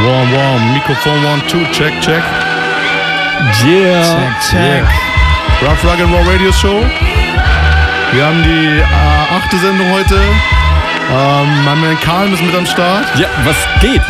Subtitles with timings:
[0.00, 0.72] Warm, warm.
[0.74, 1.64] Mikrofon one, two.
[1.72, 2.22] Check, check.
[3.64, 4.02] Yeah.
[4.02, 4.84] Check, check.
[5.62, 6.82] Rough Rug and Raw Radio Show.
[8.12, 10.14] Wir haben die äh, achte Sendung heute.
[11.10, 13.06] Ähm, mein Mann Karl ist mit am Start.
[13.18, 14.00] Ja, was geht?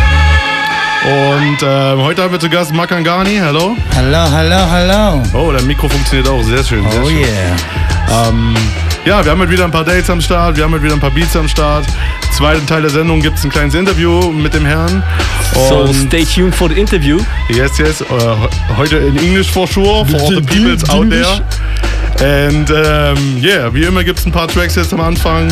[1.04, 3.36] Und ähm, heute haben wir zu Gast Makangani.
[3.36, 3.76] Hello.
[3.96, 5.22] Hallo, hallo, hallo.
[5.32, 6.42] Oh, dein Mikro funktioniert auch.
[6.42, 6.88] Sehr schön.
[6.90, 7.18] Sehr Oh schön.
[7.18, 8.28] yeah.
[8.28, 8.54] Ähm,
[9.08, 11.00] ja, wir haben heute wieder ein paar Dates am Start, wir haben heute wieder ein
[11.00, 11.86] paar Beats am Start.
[12.36, 15.02] Zweiten Teil der Sendung gibt es ein kleines Interview mit dem Herrn.
[15.54, 17.18] So stay tuned for the interview.
[17.48, 18.36] yes, yes, uh,
[18.76, 21.40] heute in English for sure, for all the peoples out there.
[22.20, 25.48] And ähm, yeah, wie immer gibt es ein paar Tracks jetzt am Anfang.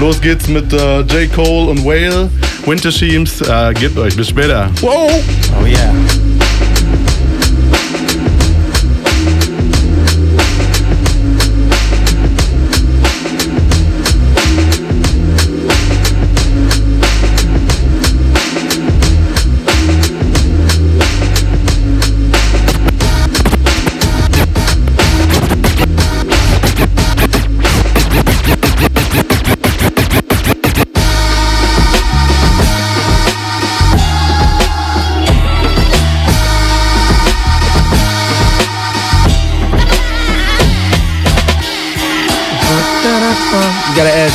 [0.00, 1.30] Los geht's mit äh, J.
[1.30, 2.30] Cole und Whale,
[2.64, 3.42] Winter Sheems.
[3.42, 4.70] Äh, gebt euch, bis später.
[4.80, 5.22] Wow!
[5.60, 5.92] Oh yeah.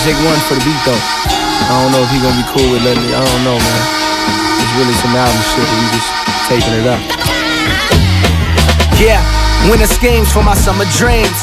[0.08, 0.96] Jake One for the beat though.
[0.96, 3.12] I don't know if he gonna be cool with letting me.
[3.12, 3.82] I don't know, man.
[4.64, 5.68] It's really some album shit.
[5.68, 6.10] We just
[6.48, 7.02] taping it up.
[8.96, 9.20] Yeah,
[9.68, 11.36] winning schemes for my summer dreams.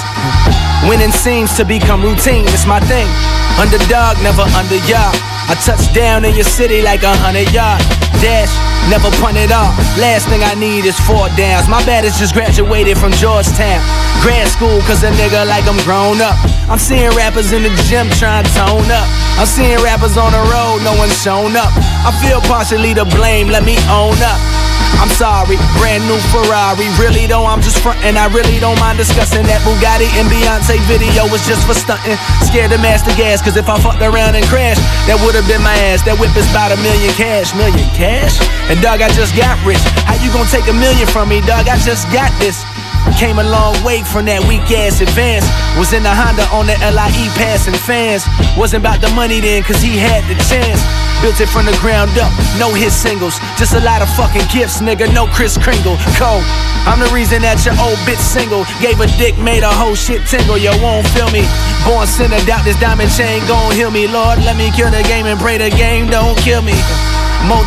[0.88, 3.08] Winning seems to become routine, it's my thing.
[3.60, 5.12] Underdog, never under y'all.
[5.48, 7.84] I touch down in your city like a hundred yard.
[8.24, 8.52] Dash,
[8.88, 9.76] never punt it off.
[10.00, 11.68] Last thing I need is four downs.
[11.68, 13.84] My bad is just graduated from Georgetown.
[14.24, 16.40] Grad school, cause a nigga like I'm grown up.
[16.66, 19.06] I'm seeing rappers in the gym trying to tone up.
[19.38, 21.70] I'm seeing rappers on the road, no one's shown up.
[22.02, 24.40] I feel partially to blame, let me own up.
[24.98, 26.90] I'm sorry, brand new Ferrari.
[26.98, 28.18] Really though, I'm just frontin'.
[28.18, 32.18] I really don't mind discussing that Bugatti and Beyonce video was just for stuntin'.
[32.42, 35.74] Scared to master gas, cause if I fucked around and crashed, that would've been my
[35.94, 36.02] ass.
[36.02, 37.54] That whip is about a million cash.
[37.54, 38.42] Million cash?
[38.66, 39.82] And dog, I just got rich.
[40.02, 41.70] How you gonna take a million from me, dog?
[41.70, 42.58] I just got this.
[43.16, 45.48] Came a long way from that weak ass advance.
[45.80, 48.28] Was in the Honda on the LIE passing fans.
[48.60, 50.84] Wasn't about the money then, cause he had the chance.
[51.24, 52.28] Built it from the ground up,
[52.60, 53.40] no hit singles.
[53.56, 55.96] Just a lot of fucking gifts, nigga, no Kris Kringle.
[56.20, 56.44] Cole,
[56.84, 58.68] I'm the reason that your old bitch single.
[58.84, 60.60] Gave a dick, made a whole shit tingle.
[60.60, 61.48] Yo, won't feel me.
[61.88, 64.04] Born sinner, doubt this diamond chain gon' heal me.
[64.04, 66.76] Lord, let me kill the game and pray the game don't kill me.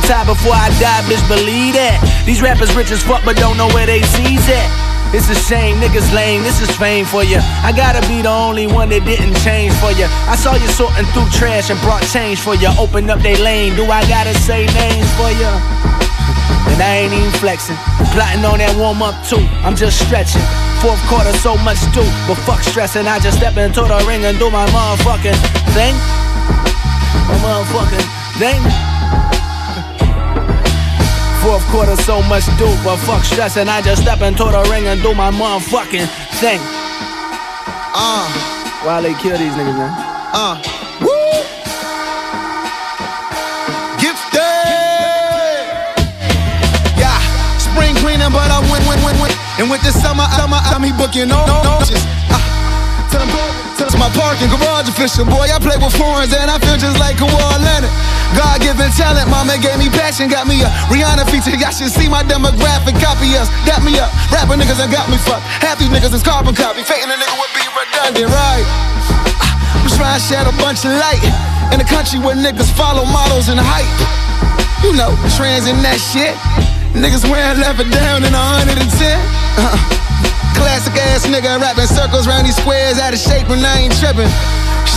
[0.09, 2.01] Time before I die, bitch, believe that.
[2.25, 4.88] These rappers rich as fuck, but don't know where they sees at.
[5.11, 7.41] It's a shame, niggas lame, this is fame for you.
[7.65, 10.05] I gotta be the only one that didn't change for you.
[10.29, 12.69] I saw you sorting through trash and brought change for you.
[12.77, 15.49] Open up they lane, do I gotta say names for you?
[16.69, 17.75] And I ain't even flexing.
[18.13, 20.45] Plotting on that warm up too, I'm just stretching.
[20.77, 23.07] Fourth quarter, so much due, but fuck stressing.
[23.09, 25.39] I just step into the ring and do my motherfucking
[25.73, 25.97] thing.
[27.25, 28.05] My motherfucking
[28.37, 28.88] thing.
[31.41, 33.69] Fourth quarter, so much do, but fuck stressing.
[33.69, 36.07] I just step into the ring and do my motherfucking
[36.43, 36.59] thing.
[37.95, 38.27] Uh,
[38.83, 39.91] Why they kill these niggas, man?
[40.35, 40.61] uh.
[40.99, 41.09] Woo!
[44.03, 44.43] Gifted!
[46.99, 47.17] Yeah,
[47.57, 49.31] spring cleaning, but I win, win, win, win.
[49.59, 51.79] And with this summer, summer, I'm he booking no, no, no.
[51.87, 52.05] Just,
[53.11, 55.49] to, my parking garage official, boy.
[55.49, 57.91] I play with foreigns and I feel just like a Kawhi Leonard.
[58.37, 61.51] God given talent, mama gave me passion, got me a Rihanna feature.
[61.57, 64.07] Y'all should see my demographic, copy us, got me up.
[64.29, 65.43] Rapping niggas and got me fucked.
[65.59, 68.65] Half these niggas is carbon copy, faking a nigga would be redundant, right?
[69.73, 71.23] I'm trying to shed a bunch of light
[71.73, 73.89] in a country where niggas follow models and hype.
[74.85, 76.37] You know, trends and that shit.
[76.95, 78.79] Niggas wearing leather down in 110.
[79.59, 80.08] Uh-uh.
[80.59, 84.29] Classic ass nigga rapping circles round these squares out of shape when I ain't tripping.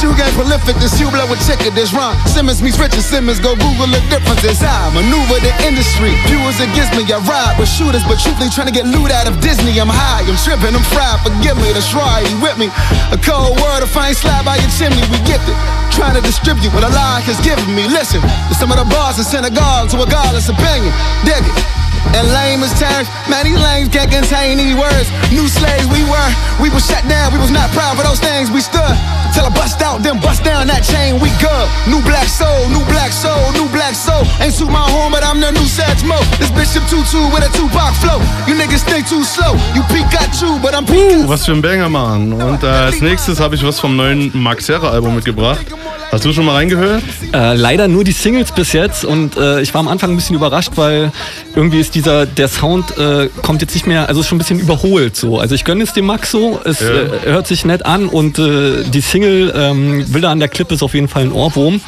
[0.03, 2.19] Shoe game prolific, this you blow with ticket, this run.
[2.27, 4.59] Simmons meets Richard Simmons, go Google the differences.
[4.59, 6.11] I maneuver the industry.
[6.27, 9.39] Viewers against me, I ride with shooters, but truthfully trying to get loot out of
[9.39, 9.79] Disney.
[9.79, 12.67] I'm high, I'm tripping, I'm fried, forgive me, that's right, you with me.
[13.15, 15.59] A cold word if I ain't slide by your chimney, we get it.
[15.93, 17.87] trying to distribute what Allah has given me.
[17.87, 20.91] Listen to some of the bars in synagogue to a godless opinion.
[21.25, 21.82] Dig it.
[22.15, 25.09] And lame as terms, man, these lames can't contain these words.
[25.31, 28.51] New slaves we were, we was shut down, we was not proud for those things.
[28.51, 31.21] We stood till I bust out, then bust down that chain.
[31.21, 31.67] We good.
[31.89, 34.23] New black soul, new black soul, new black soul.
[34.41, 36.19] Ain't suit my home, but I'm the new Satch Mo.
[36.39, 38.21] This Bishop Tutu with a Tupac flow.
[38.47, 39.55] You niggas think too slow.
[39.75, 42.33] You Pikachu, but I'm Uh, was für ein Banger, Mann.
[42.33, 45.65] Und äh, als nächstes habe ich was vom neuen Max Serra Album mitgebracht.
[46.11, 47.03] Hast du schon mal reingehört?
[47.33, 50.37] Äh, leider nur die Singles bis jetzt und äh, ich war am Anfang ein bisschen
[50.37, 51.11] überrascht, weil
[51.55, 54.61] irgendwie ist dieser, der Sound äh, kommt jetzt nicht mehr, also ist schon ein bisschen
[54.61, 55.39] überholt so.
[55.39, 56.89] Also ich gönne es dem Max so, es Ja.
[56.89, 60.83] äh, hört sich nett an und äh, die Single ähm, Wilder an der Klippe ist
[60.83, 61.81] auf jeden Fall ein Ohrwurm.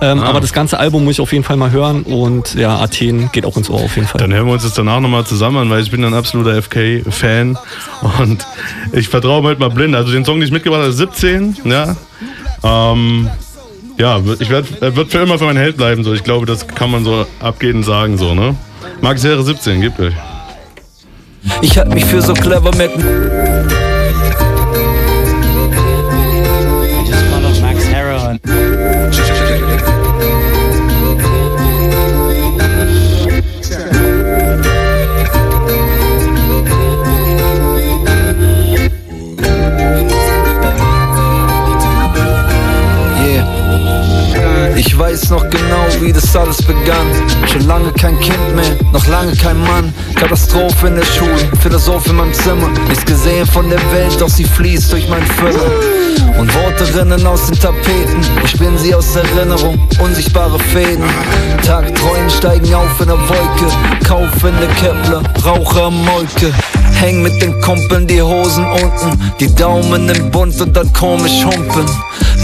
[0.00, 0.26] Ähm, Ah.
[0.30, 3.46] Aber das ganze Album muss ich auf jeden Fall mal hören und ja, Athen geht
[3.46, 4.20] auch ins Ohr auf jeden Fall.
[4.20, 7.56] Dann hören wir uns das danach nochmal zusammen an, weil ich bin ein absoluter FK-Fan
[8.18, 8.46] und
[8.92, 9.94] ich vertraue heute mal blind.
[9.94, 11.96] Also den Song, den ich mitgebracht habe, ist 17, ja.
[12.62, 13.30] Ähm,
[13.98, 16.02] ja, ich werd, er wird für immer für mein Held bleiben.
[16.04, 16.12] So.
[16.12, 18.56] Ich glaube, das kann man so abgehend sagen, so, ne?
[19.00, 20.14] Max Serra 17, gebt euch.
[21.62, 22.92] Ich halt mich für so clever, merk
[45.00, 47.06] weiß noch genau, wie das alles begann.
[47.50, 49.94] Schon lange kein Kind mehr, noch lange kein Mann.
[50.14, 52.68] Katastrophe in der Schule, Philosoph in meinem Zimmer.
[52.86, 55.70] Nichts gesehen von der Welt, doch sie fließt durch mein Füller.
[56.38, 61.04] Und Worte rinnen aus den Tapeten, ich bin sie aus Erinnerung, unsichtbare Fäden.
[61.64, 63.66] Tagträume steigen auf in der Wolke,
[64.06, 66.52] Kauf in der Kepler, Rauche am Molke.
[67.00, 71.86] Häng mit den Kumpeln die Hosen unten, die Daumen im Bund und dann komisch humpen.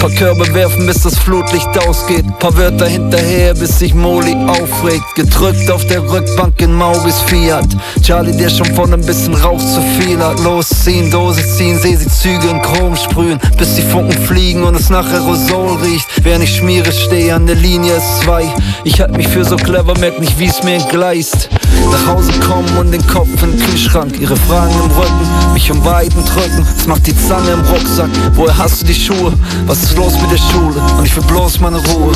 [0.00, 2.24] Paar Körbe werfen, bis das Flutlicht ausgeht.
[2.38, 5.04] Paar Wörter hinterher, bis sich Moli aufregt.
[5.14, 7.66] Gedrückt auf der Rückbank in Mauris Fiat.
[8.02, 10.40] Charlie, der schon von ein bisschen Rauch zu viel hat.
[10.40, 13.38] Losziehen, Dose ziehen, seh sie Züge in Chrom sprühen.
[13.58, 16.06] Bis die Funken fliegen und es nach Aerosol riecht.
[16.22, 18.44] Während ich schmiere, stehe an der Linie ist zwei.
[18.84, 21.50] Ich halt mich für so clever, merk nicht, wie's mir entgleist.
[21.90, 24.18] Nach Hause kommen und den Kopf in den Kühlschrank.
[24.20, 26.66] Ihre Fragen im Rücken, mich um Weiden drücken.
[26.76, 28.10] Es macht die Zange im Rucksack.
[28.34, 29.32] Woher hast du die Schuhe?
[29.66, 30.80] Was ist los mit der Schule?
[30.98, 32.12] Und ich will bloß meine Ruhe.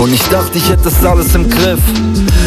[0.00, 1.80] Und ich dachte, ich hätte das alles im Griff.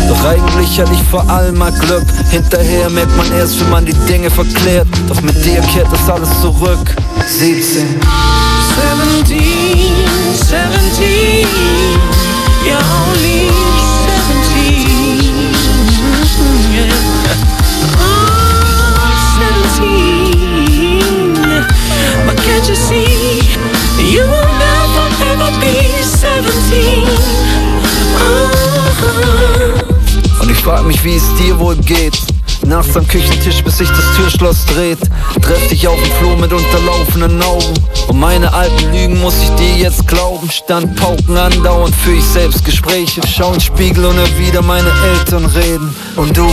[0.08, 2.06] Doch eigentlich hatte ich vor allem mal Glück.
[2.30, 4.88] Hinterher merkt man erst, wenn man die Dinge verklärt.
[5.08, 6.96] Doch mit dir kehrt das alles zurück.
[7.28, 8.00] 17.
[8.78, 9.40] 17,
[10.34, 11.48] 17,
[12.64, 13.27] you're only
[22.68, 23.40] you see,
[23.98, 27.08] you will never ever be 17.
[28.20, 28.48] Oh.
[30.42, 32.37] Und ich frag mich, wie es dir wohl geht.
[32.68, 35.00] Nachts am Küchentisch, bis sich das Türschloss dreht.
[35.42, 37.74] Treff dich auf dem Flur mit unterlaufenden Augen.
[38.10, 40.50] Und meine alten Lügen muss ich dir jetzt glauben.
[40.52, 43.22] Stand Pauken andauernd für ich selbst Gespräche.
[43.26, 45.96] Schau in Spiegel und hör wieder meine Eltern reden.
[46.18, 46.46] Und du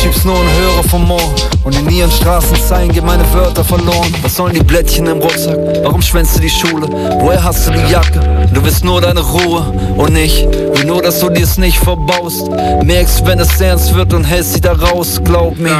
[0.00, 1.34] schiebst nur einen Hörer vom Ohr.
[1.64, 4.14] Und in ihren Straßenzeilen gehen meine Wörter verloren.
[4.22, 5.58] Was sollen die Blättchen im Rucksack?
[5.82, 6.86] Warum schwänzt du die Schule?
[7.18, 8.20] Woher hast du die Jacke?
[8.54, 9.62] Du willst nur deine Ruhe.
[9.96, 12.48] Und ich will nur, dass du dir's nicht verbaust.
[12.84, 15.76] Merkst, wenn es ernst wird und hältst sie da raus, glaub mir.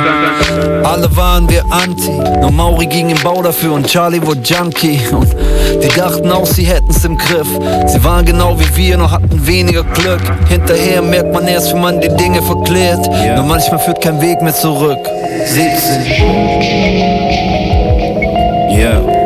[0.84, 2.10] Alle waren wir anti.
[2.40, 5.00] Nur Mauri ging im Bau dafür und Charlie wurde Junkie.
[5.12, 5.34] Und
[5.82, 7.48] die dachten auch, sie hätten's im Griff.
[7.86, 10.20] Sie waren genau wie wir, nur hatten weniger Glück.
[10.48, 13.06] Hinterher merkt man erst, wenn man die Dinge verklärt.
[13.36, 14.98] Nur manchmal führt kein Weg mehr zurück.
[15.46, 16.00] 17.
[18.70, 19.19] Yeah.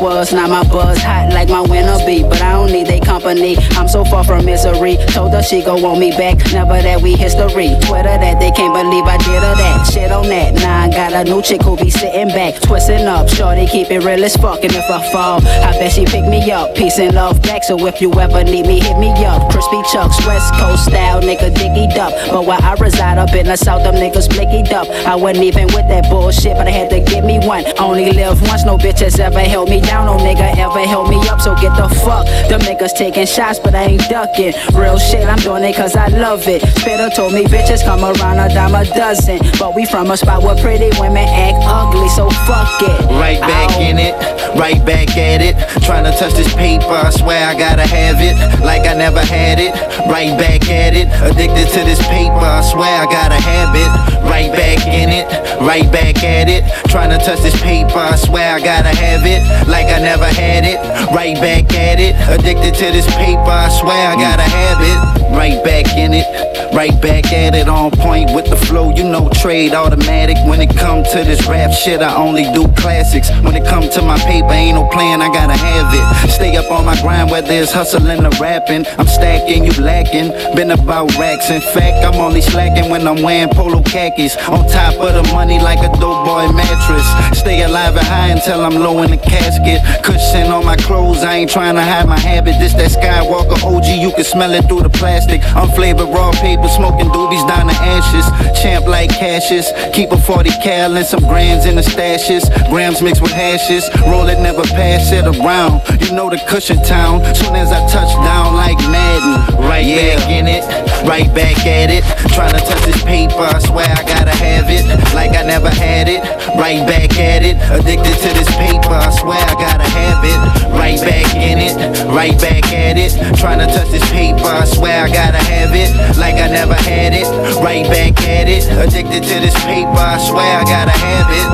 [0.00, 0.32] Was.
[0.32, 2.22] Now my buzz hot like my winter be.
[2.22, 3.56] But I don't need they company.
[3.78, 4.96] I'm so far from misery.
[5.14, 6.38] Told her she gon' want me back.
[6.52, 7.76] Never that we history.
[7.86, 9.90] Twitter that they can't believe I did her that.
[9.92, 10.54] Shit on that.
[10.54, 12.60] Now I got a new chick who be sitting back.
[12.60, 13.28] Twisting up.
[13.28, 14.64] Shorty keep it real as fuck.
[14.64, 16.74] And if I fall, I bet she pick me up.
[16.74, 17.64] Peace and love back.
[17.64, 19.50] So if you ever need me, hit me up.
[19.50, 22.12] Crispy chucks, West Coast style, nigga diggy up.
[22.30, 24.88] But where I reside up in the south, them niggas blicky up.
[25.06, 27.64] I wasn't even with that bullshit, but I had to get me one.
[27.64, 31.18] I only live once, no bitches ever held me down, no nigga ever held me
[31.28, 31.40] up.
[31.40, 32.26] So get the fuck.
[32.48, 34.54] The niggas taking shots, but I ain't ducking.
[34.74, 36.62] Real shit, I'm doing it cause I love it.
[36.78, 39.38] Spitter told me bitches come around a dime a dozen.
[39.58, 42.98] But we from a spot where pretty women act ugly, so fuck it.
[43.18, 43.80] Right back Ow.
[43.80, 44.14] in it,
[44.58, 45.56] right back at it.
[45.82, 48.34] Trying to touch this paper, I swear I gotta have it.
[48.60, 49.72] Like I never had it,
[50.08, 51.08] right back at it.
[51.22, 54.17] Addicted to this paper, I swear I gotta have it.
[54.28, 55.26] Right back in it,
[55.60, 56.62] right back at it.
[56.90, 59.68] Trying to touch this paper, I swear I gotta have it.
[59.68, 60.78] Like I never had it,
[61.14, 62.14] right back at it.
[62.28, 65.18] Addicted to this paper, I swear I gotta have it.
[65.36, 66.26] Right back in it,
[66.74, 67.68] right back at it.
[67.68, 70.36] On point with the flow, you know, trade automatic.
[70.46, 73.30] When it come to this rap shit, I only do classics.
[73.42, 76.30] When it come to my paper, ain't no plan, I gotta have it.
[76.30, 78.86] Stay up on my grind, whether it's hustling or rapping.
[78.98, 80.30] I'm stacking, you lacking.
[80.56, 81.50] Been about racks.
[81.50, 83.82] In fact, I'm only slacking when I'm wearing polo
[84.18, 84.36] khakis.
[84.48, 87.38] On top of the money like a dope boy mattress.
[87.38, 89.80] Stay alive and high until I'm low in the casket.
[90.02, 92.54] Cushion on my clothes, I ain't trying to hide my habit.
[92.58, 95.40] This that Skywalker OG, you can smell it through the plastic.
[95.54, 98.26] Unflavored raw paper, smoking doobies down to ashes.
[98.60, 102.48] Champ like Cassius, keep a 40 cal and some grands in the stashes.
[102.70, 105.82] Grams mixed with hashes, roll it, never pass it around.
[106.00, 107.22] You know the cushion town.
[107.34, 110.64] Soon as I touch down like Madden, right back in it,
[111.06, 112.04] right back at it.
[112.34, 114.84] Trying to touch this paper, I swear I gotta have it.
[115.14, 116.24] Like I never had it,
[116.56, 117.56] right back at it.
[117.70, 120.38] Addicted to this paper, I swear I gotta have it.
[120.72, 121.76] Right back in it,
[122.08, 123.12] right back at it.
[123.36, 125.90] Trying to touch this paper, I swear I gotta have it.
[126.16, 127.28] Like I never had it,
[127.62, 128.64] right back at it.
[128.72, 131.46] Addicted to this paper, I swear I gotta have it.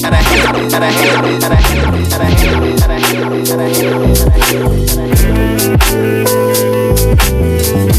[0.00, 3.48] Gotta have it, gotta have it, gotta have it, gotta have it, gotta have it,
[3.48, 4.40] gotta have it, gotta
[7.60, 7.89] have it.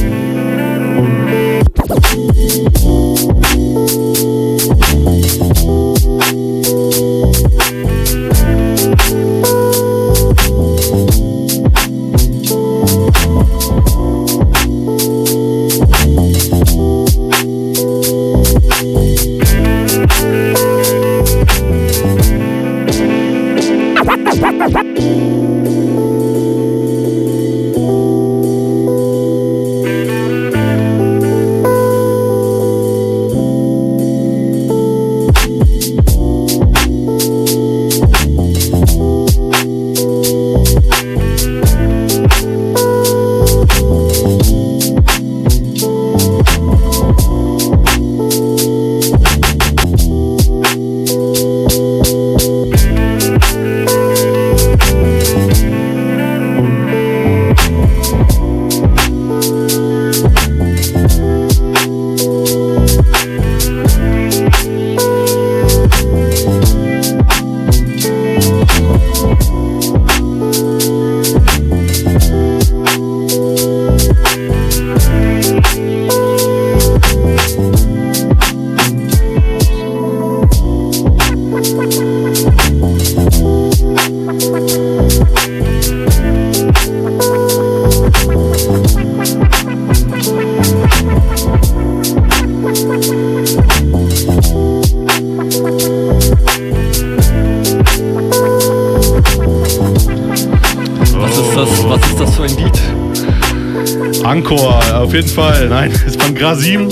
[105.12, 105.68] Auf jeden Fall.
[105.70, 106.90] Nein, ist von Grasim.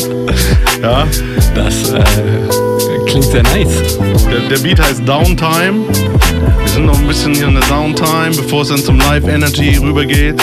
[0.81, 1.07] Ja.
[1.55, 2.03] Das äh,
[3.05, 3.97] klingt sehr nice.
[4.29, 5.85] Der, der Beat heißt Downtime.
[6.59, 9.77] Wir sind noch ein bisschen hier in der Downtime, bevor es dann zum Live Energy
[9.77, 10.35] rübergeht.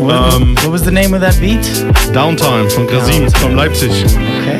[0.00, 1.64] What, Ähm, what was the name of that beat?
[2.12, 3.90] Downtime von Grasim, von Leipzig.
[3.92, 4.58] Okay.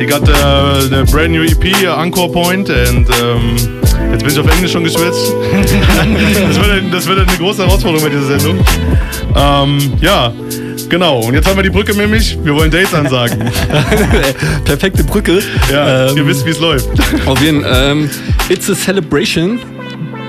[0.00, 3.81] He got the, the brand new EP, Encore Point, and um,
[4.12, 5.32] jetzt bin ich auf Englisch schon geschwitzt.
[5.52, 8.64] das, wird, das wird eine große Herausforderung bei dieser Sendung.
[9.34, 10.32] Ähm, ja,
[10.88, 11.20] genau.
[11.20, 12.38] Und jetzt haben wir die Brücke nämlich.
[12.42, 13.50] Wir wollen Dates ansagen.
[14.64, 15.40] Perfekte Brücke.
[15.70, 16.88] Ja, Ähm, ihr wisst, wie es läuft.
[17.26, 18.10] Auf jeden ähm,
[18.48, 19.58] It's a Celebration.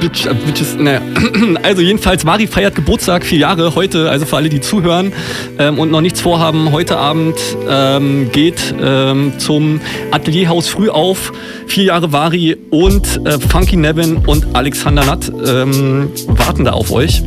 [0.03, 1.01] Bitch, äh, bitches, naja.
[1.63, 5.13] Also jedenfalls, Mari feiert Geburtstag, vier Jahre heute, also für alle, die zuhören
[5.57, 7.37] ähm, und noch nichts vorhaben, heute Abend
[7.69, 9.79] ähm, geht ähm, zum
[10.11, 11.31] Atelierhaus früh auf.
[11.67, 17.23] Vier Jahre Vari und äh, Funky Nevin und Alexander Natt ähm, warten da auf euch.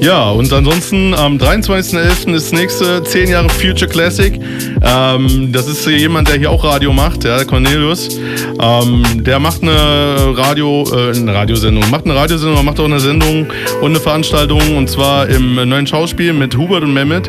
[0.00, 2.34] Ja, und ansonsten am 23.11.
[2.34, 4.38] ist das nächste 10 Jahre Future Classic.
[4.82, 8.18] Ähm, das ist jemand, der hier auch Radio macht, ja, Cornelius.
[8.60, 13.46] Ähm, der macht eine Radio, äh, eine Radiosendung, macht eine Radiosendung, macht auch eine Sendung
[13.80, 17.28] und eine Veranstaltung und zwar im neuen Schauspiel mit Hubert und Mehmet.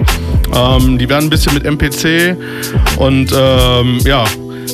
[0.55, 2.36] Ähm, die werden ein bisschen mit MPC
[2.97, 4.25] und ähm, ja,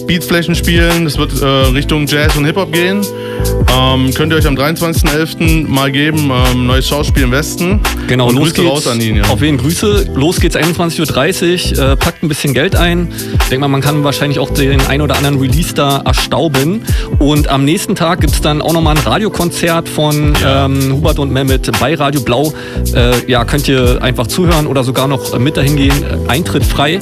[0.07, 1.05] Beatflächen spielen.
[1.05, 3.01] Das wird äh, Richtung Jazz und Hip-Hop gehen.
[3.75, 5.67] Ähm, könnt ihr euch am 23.11.
[5.67, 6.31] mal geben.
[6.31, 7.79] Ähm, neues Schauspiel im Westen.
[8.07, 8.71] Genau, und los Grüße geht's.
[8.71, 9.17] raus an ihn.
[9.17, 9.23] Ja.
[9.29, 10.11] Auf jeden Grüße.
[10.15, 11.91] Los geht's 21.30 Uhr.
[11.91, 13.11] Äh, packt ein bisschen Geld ein.
[13.41, 16.83] Ich denke mal, man kann wahrscheinlich auch den ein oder anderen Release da erstauben.
[17.19, 21.71] Und am nächsten Tag gibt's dann auch nochmal ein Radiokonzert von ähm, Hubert und Mehmet
[21.79, 22.53] bei Radio Blau.
[22.93, 25.93] Äh, ja, könnt ihr einfach zuhören oder sogar noch mit dahin gehen.
[26.27, 26.99] Eintritt frei.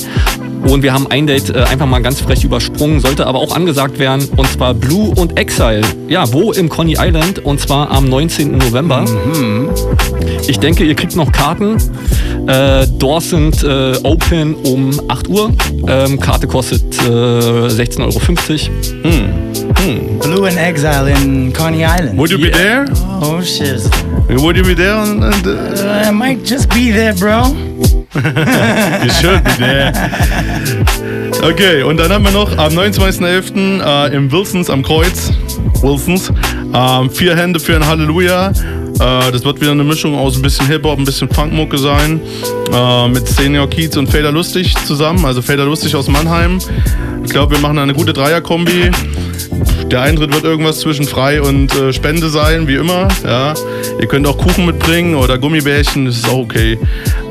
[0.68, 4.00] Und wir haben ein Date äh, einfach mal ganz frech übersprungen, sollte aber auch angesagt
[4.00, 4.28] werden.
[4.38, 5.82] Und zwar Blue und Exile.
[6.08, 7.40] Ja, wo im Coney Island?
[7.40, 8.58] Und zwar am 19.
[8.58, 9.06] November.
[10.48, 11.78] Ich denke, ihr kriegt noch Karten.
[12.48, 15.52] Äh, Doors sind äh, open um 8 Uhr.
[15.88, 18.20] Ähm, Karte kostet äh, 16,50 Euro.
[20.22, 22.18] Blue and Exile in Coney Island.
[22.18, 22.86] Would you be there?
[23.22, 23.82] Oh shit.
[24.30, 24.96] Would you be there?
[24.96, 25.52] On, on the,
[25.84, 27.44] Uh, I might just be there, bro.
[28.14, 29.92] Should be there.
[31.44, 33.82] Okay, und dann haben wir noch am 29.11.
[33.82, 35.32] Äh, im Wilsons am Kreuz.
[35.82, 36.32] Wilsons.
[36.74, 38.50] Ähm, vier Hände für ein Halleluja.
[38.50, 42.22] Äh, das wird wieder eine Mischung aus ein bisschen Hip-Hop, ein bisschen Funkmucke sein.
[42.74, 45.26] Äh, mit Senior Keats und Fader Lustig zusammen.
[45.26, 46.60] Also Fader Lustig aus Mannheim.
[47.24, 48.92] Ich glaube, wir machen eine gute Dreier-Kombi.
[49.90, 53.10] Der Eintritt wird irgendwas zwischen frei und äh, Spende sein, wie immer.
[53.26, 53.54] Ja.
[54.00, 56.80] Ihr könnt auch Kuchen mitbringen oder Gummibärchen, das ist auch okay.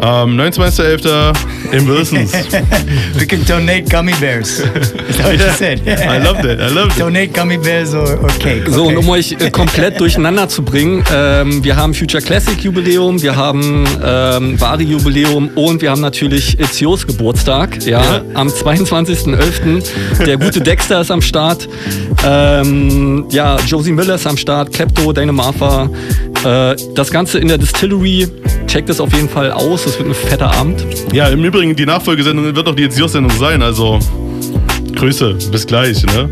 [0.03, 1.33] Ähm, 29.11.
[1.73, 2.33] im Wilsons.
[3.15, 4.61] we can donate gummy bears.
[4.61, 5.81] Is that what you said?
[5.87, 6.99] I love that, I love that.
[7.01, 8.69] Donate gummy bears or, or cake.
[8.69, 8.95] So, okay.
[8.95, 13.37] und um euch äh, komplett durcheinander zu bringen, ähm, wir haben Future Classic Jubiläum, wir
[13.37, 17.83] haben ähm, Vari Jubiläum und wir haben natürlich Itzios Geburtstag.
[17.87, 18.23] Ja, Ja.
[18.35, 19.80] am 22.11.
[20.27, 21.69] Der gute Dexter ist am Start.
[22.27, 25.89] Ähm, ja, Josie Miller ist am Start, Klepto, Dane Martha.
[26.45, 28.29] Äh, das Ganze in der Distillery.
[28.67, 29.85] Checkt es auf jeden Fall aus.
[29.85, 30.85] Das wird ein fetter Abend.
[31.13, 33.99] Ja, im Übrigen, die Nachfolgesendung wird auch die Ezios-Sendung sein, also
[34.95, 36.03] Grüße, bis gleich.
[36.05, 36.29] Ne?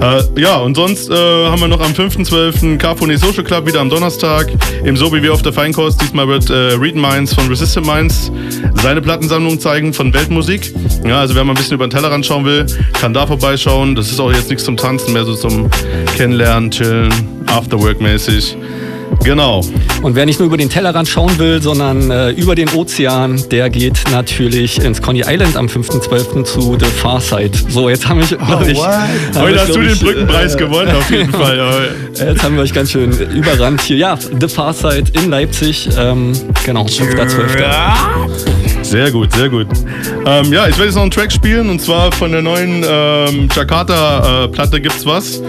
[0.00, 2.78] Äh, ja, und sonst äh, haben wir noch am 5.12.
[2.78, 4.52] Carphony Social Club wieder am Donnerstag.
[4.82, 6.00] Wie wir auf der Feinkost.
[6.00, 8.30] Diesmal wird äh, Read Minds von Resistant Minds
[8.82, 10.72] seine Plattensammlung zeigen von Weltmusik.
[11.04, 12.66] Ja, also wer mal ein bisschen über den Tellerrand schauen will,
[13.00, 13.94] kann da vorbeischauen.
[13.94, 15.68] Das ist auch jetzt nichts zum Tanzen, mehr so zum
[16.16, 17.12] Kennenlernen, Chillen,
[17.46, 18.56] Afterwork-mäßig.
[19.24, 19.62] Genau.
[20.02, 23.68] Und wer nicht nur über den Tellerrand schauen will, sondern äh, über den Ozean, der
[23.68, 26.44] geht natürlich ins Coney Island am 5.12.
[26.44, 27.50] zu The Far Side.
[27.68, 31.32] So, jetzt haben wir, haben Heute wir, hast du den Brückenpreis äh, gewonnen, auf jeden
[31.32, 31.58] Fall.
[32.18, 33.96] Jetzt haben wir euch ganz schön überrannt hier.
[33.96, 35.88] Ja, The Far Side in Leipzig.
[35.96, 36.32] Ähm,
[36.64, 38.82] genau, 5.12.
[38.82, 39.66] Sehr gut, sehr gut.
[40.26, 43.48] Ähm, ja, ich werde jetzt noch einen Track spielen und zwar von der neuen ähm,
[43.54, 45.40] Jakarta-Platte gibt's was.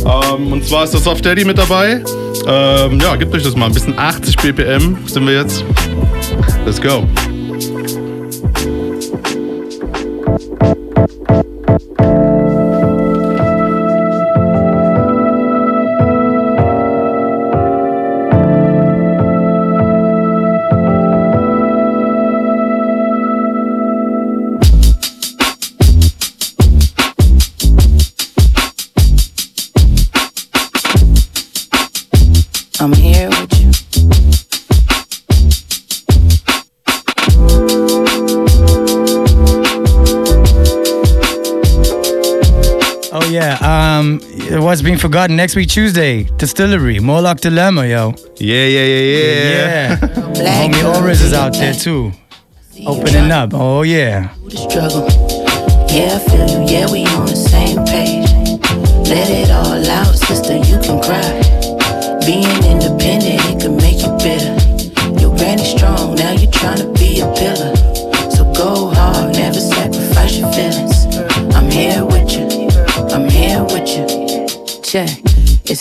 [0.00, 2.02] Ähm, und zwar ist das Soft Daddy mit dabei.
[2.46, 3.66] Ähm, ja, gebt euch das mal.
[3.66, 5.64] Ein bisschen 80 BPM sind wir jetzt.
[6.64, 7.06] Let's go.
[45.12, 46.22] Forgotten next week Tuesday?
[46.38, 48.14] Distillery, Morlockk Dilemma, yo.
[48.38, 49.18] Yeah, yeah, yeah,
[49.52, 49.96] Yeah.
[50.00, 52.12] Homie Oris is out there too,
[52.86, 53.52] opening up.
[53.52, 54.32] Oh yeah.
[54.48, 55.04] the struggle.
[55.92, 56.66] Yeah, I feel you.
[56.66, 58.24] Yeah, we on the same page.
[59.06, 60.56] Let it all out, sister.
[60.56, 61.20] You can cry.
[62.24, 63.21] Being independent,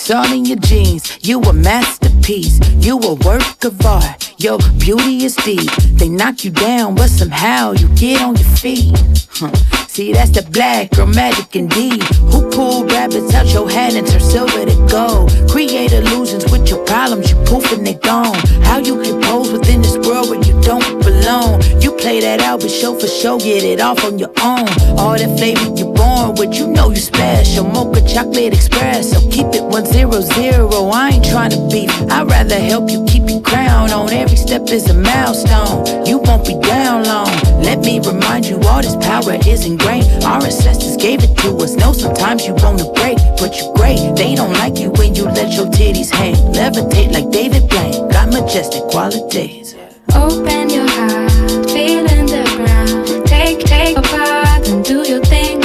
[0.10, 1.20] In your jeans.
[1.22, 2.60] You a masterpiece.
[2.84, 4.34] You a work of art.
[4.40, 5.72] Your beauty is deep.
[5.94, 8.98] They knock you down, but somehow you get on your feet.
[9.30, 9.54] Huh.
[9.88, 12.04] See, that's the black girl magic indeed.
[12.32, 15.32] Who pulled rabbits out your hat and turned silver to gold?
[15.50, 18.36] Create illusions with your problems, you poof and they gone.
[18.64, 21.62] How you can pose within this world where you don't belong?
[21.82, 24.68] You play that out, but show for show, get it off on your own.
[24.98, 27.66] All that flavor you're born with, you know you special.
[27.66, 30.90] Mocha chocolate express, so keep it one zero zero.
[30.90, 34.12] I ain't trying to beef, I'd rather help you keep your crown on.
[34.12, 36.06] Every step is a milestone.
[36.06, 37.32] You won't be down long.
[37.62, 40.24] Let me remind you, all this power is ingrained.
[40.24, 41.76] Our ancestors gave it to us.
[41.76, 44.00] Know sometimes you wanna break, but you're great.
[44.16, 46.36] They don't like you when you let your titties hang.
[46.54, 48.10] Levitate like David Blaine.
[48.10, 49.76] Got majestic qualities.
[50.16, 51.32] Open your heart,
[51.72, 53.28] feel in the ground.
[53.28, 55.60] Take, take a apart and do your thing.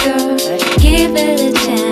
[0.79, 1.86] Give it a chance.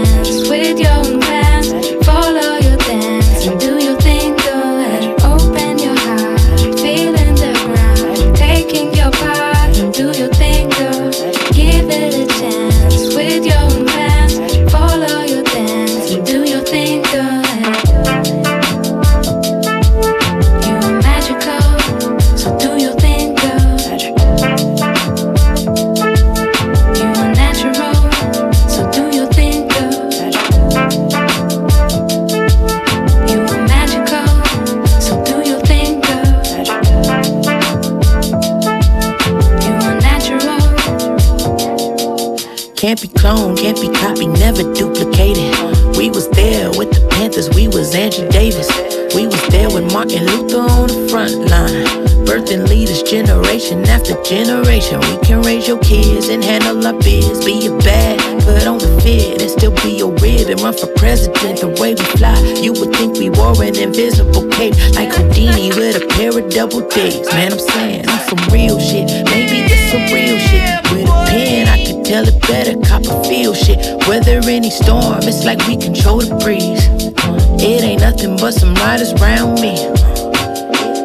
[42.95, 45.51] Can't be cloned, can't be copied, never duplicated.
[45.99, 48.71] We was there with the Panthers, we was Andrew Davis.
[49.17, 51.91] We was there with Martin Luther on the front line.
[52.23, 55.01] Birthing leaders generation after generation.
[55.11, 57.45] We can raise your kids and handle our biz.
[57.45, 60.87] Be a bad, put on the fit and still be your rib and run for
[60.95, 62.39] president the way we fly.
[62.63, 66.87] You would think we wore an invisible cape like Houdini with a pair of double
[66.95, 67.27] dates.
[67.35, 69.11] Man, I'm saying I'm some real shit.
[69.35, 70.63] Maybe this some real shit.
[70.95, 72.79] With a pen, I could tell it better.
[72.87, 73.79] Copperfield shit.
[74.07, 76.87] Weather any storm, it's like we control the breeze.
[77.59, 79.75] It ain't nothing but some riders round me.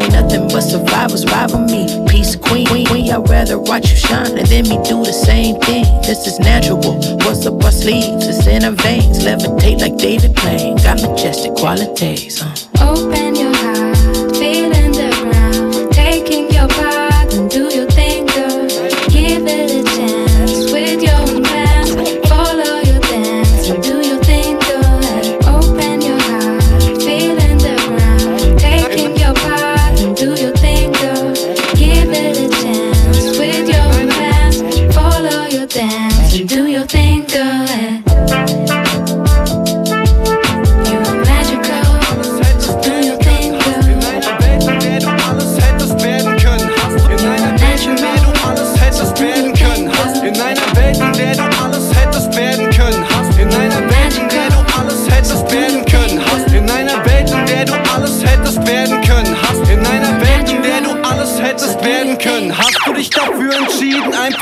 [0.03, 1.87] Ain't nothing but survivors with me.
[2.07, 3.11] Peace, queen, queen.
[3.11, 5.85] I'd rather watch you shine and then me do the same thing.
[6.01, 6.77] This is natural.
[7.23, 8.27] What's up our sleeves?
[8.27, 9.23] It's in our veins.
[9.23, 10.75] Levitate like David Blaine.
[10.77, 12.41] Got majestic qualities.
[12.41, 12.53] Uh.
[12.81, 13.28] Open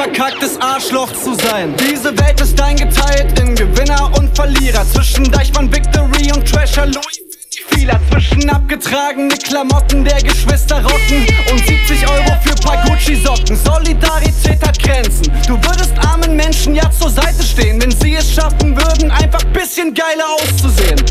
[0.08, 1.76] verkacktes Arschloch zu sein.
[1.78, 7.22] Diese Welt ist eingeteilt in Gewinner und Verlierer, zwischen Deichmann Victory und Treasure Louis.
[7.70, 13.58] Vieler zwischen abgetragene Klamotten der Geschwister rotten und 70 Euro für paar Gucci-Socken.
[13.58, 15.32] Solidarität hat Grenzen.
[15.46, 19.94] Du würdest armen Menschen ja zur Seite stehen, wenn sie es schaffen würden, einfach bisschen
[19.94, 21.02] geiler auszusehen.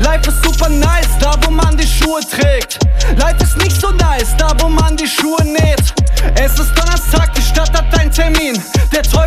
[0.00, 2.78] Life ist super nice, da wo man die Schuhe trägt.
[3.16, 5.42] Life ist nicht so nice, da wo man die Schuhe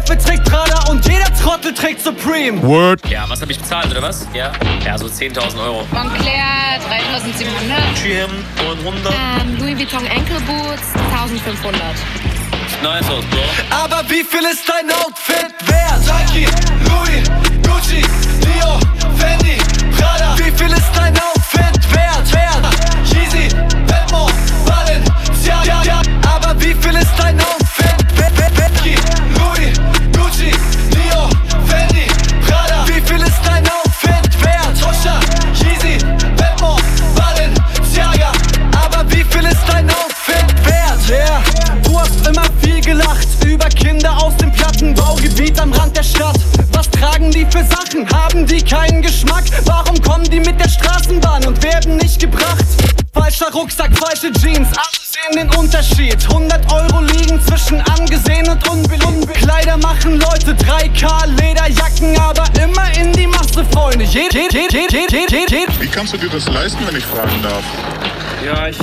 [0.07, 2.61] Teufel trägt Prada und jeder Trottel trägt Supreme.
[2.63, 3.01] Word.
[3.09, 4.25] Ja, was habe ich bezahlt, oder was?
[4.33, 4.53] Ja.
[4.85, 5.85] Ja, so 10.000 Euro.
[5.91, 7.97] Montclair 3700.
[8.01, 8.31] Schirm
[8.69, 9.13] und runter.
[9.41, 11.81] Ähm, Louis Vuitton Enkelboots 1500.
[12.81, 13.39] Nice aus, Bro.
[13.69, 15.99] Aber wie viel ist dein Outfit wert?
[16.05, 16.47] Nike,
[16.85, 17.26] Louis,
[64.53, 67.63] Wie kannst du dir das leisten, wenn ich fragen darf?
[68.45, 68.77] Ja, ich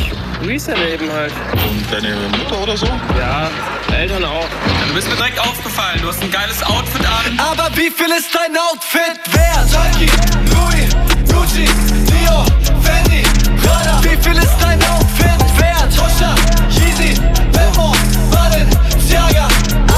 [0.47, 1.33] reselle eben halt.
[1.53, 2.87] Und deine Mutter oder so?
[3.19, 3.51] Ja,
[3.97, 4.43] Eltern auch.
[4.43, 6.01] Ja, du bist mir direkt aufgefallen.
[6.03, 7.39] Du hast ein geiles Outfit an.
[7.39, 9.71] Aber wie viel ist dein Outfit wert?
[9.71, 10.11] Nike,
[10.51, 10.89] Louis,
[11.33, 12.45] Gucci, Dio,
[12.83, 13.23] Fendi,
[13.63, 14.01] Prada.
[14.03, 15.97] Wie viel ist dein Outfit wert?
[15.97, 16.35] Tosha,
[16.69, 17.15] Yeezy,
[17.53, 17.97] Batman,
[18.31, 19.49] Balenciaga.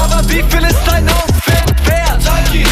[0.01, 2.21] Aber wie viel ist dein Outfit wert?
[2.23, 2.65] Nike,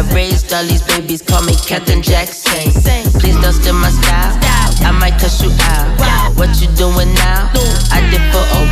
[0.00, 2.72] I raised all these babies, call me Captain Jackson.
[3.20, 4.32] Please don't steal my style.
[4.80, 6.38] I might cuss you out.
[6.38, 7.50] What you doing now?
[7.92, 8.69] I did for a.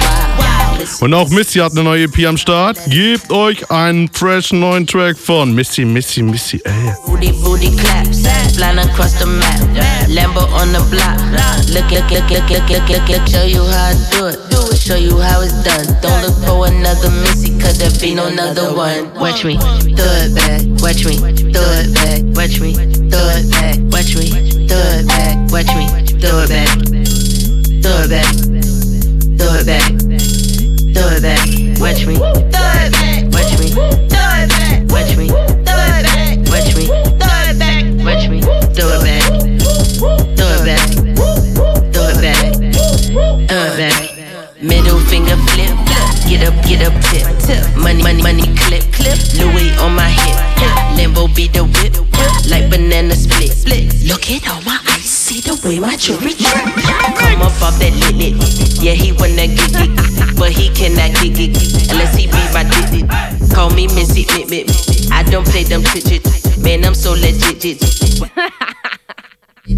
[1.01, 2.79] Und auch Missy hat eine neue EP am Start.
[2.89, 6.73] Gebt euch einen fresh neuen Track von Missy, Missy, Missy, ey.
[7.07, 8.23] Booty, booty claps,
[8.55, 9.61] flying across the map.
[10.09, 11.19] Lambo on the block.
[11.73, 13.29] Look, look, look, look, look, look, look, look.
[13.29, 14.79] Show you how I do it.
[14.79, 15.85] Show you how it's done.
[16.01, 19.13] Don't look for another Missy, cause there be no another one.
[19.15, 20.63] Watch me, throw it back.
[20.81, 21.19] Watch me,
[21.53, 22.23] throw it back.
[22.35, 22.73] Watch me,
[23.11, 23.77] throw it back.
[23.93, 24.31] Watch me,
[24.67, 25.37] throw it back.
[25.53, 25.87] Watch me,
[26.19, 26.69] throw it back.
[27.83, 28.35] Throw it back.
[29.39, 30.08] Throw it back
[30.99, 31.47] throw it back.
[31.81, 33.23] Watch me, throw it back.
[33.31, 34.83] Watch me, throw it back.
[34.91, 36.39] Watch me, throw it back.
[36.51, 37.85] Watch me, throw it back.
[38.03, 38.41] Watch me,
[38.75, 39.23] throw it back.
[40.37, 40.87] Throw it back.
[41.93, 42.41] Throw it back.
[43.49, 44.63] Throw it back.
[44.63, 45.71] Middle finger flip.
[46.29, 47.65] Get up, get up, tip, tip.
[47.77, 49.19] Money, money, money, clip, clip.
[49.39, 50.75] Louis on my hip, hip.
[50.99, 52.33] Lambo beat the whip, whip.
[52.51, 53.95] Like banana split, split.
[54.05, 54.88] Look at all my
[55.39, 56.55] see the way my jewelry drip.
[57.17, 61.39] Come up off that lit lit, yeah he wanna get it, but he cannot get
[61.39, 61.55] it
[61.91, 63.09] unless he be my digit.
[63.53, 64.71] Call me Missy, mit, mit.
[65.13, 67.83] I don't play them digits, man I'm so legit.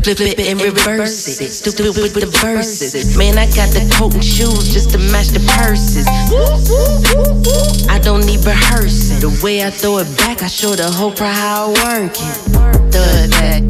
[0.05, 1.51] Flip it and reverse it.
[1.51, 3.17] Stupid with the verses.
[3.19, 6.07] Man, I got the coat and shoes just to match the purses.
[7.89, 9.21] I don't need rehearsing.
[9.21, 12.71] The way I throw it back, I show the whole crowd how I work it.
[12.95, 13.63] It back,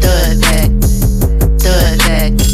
[0.00, 0.73] throw back,
[2.30, 2.46] back,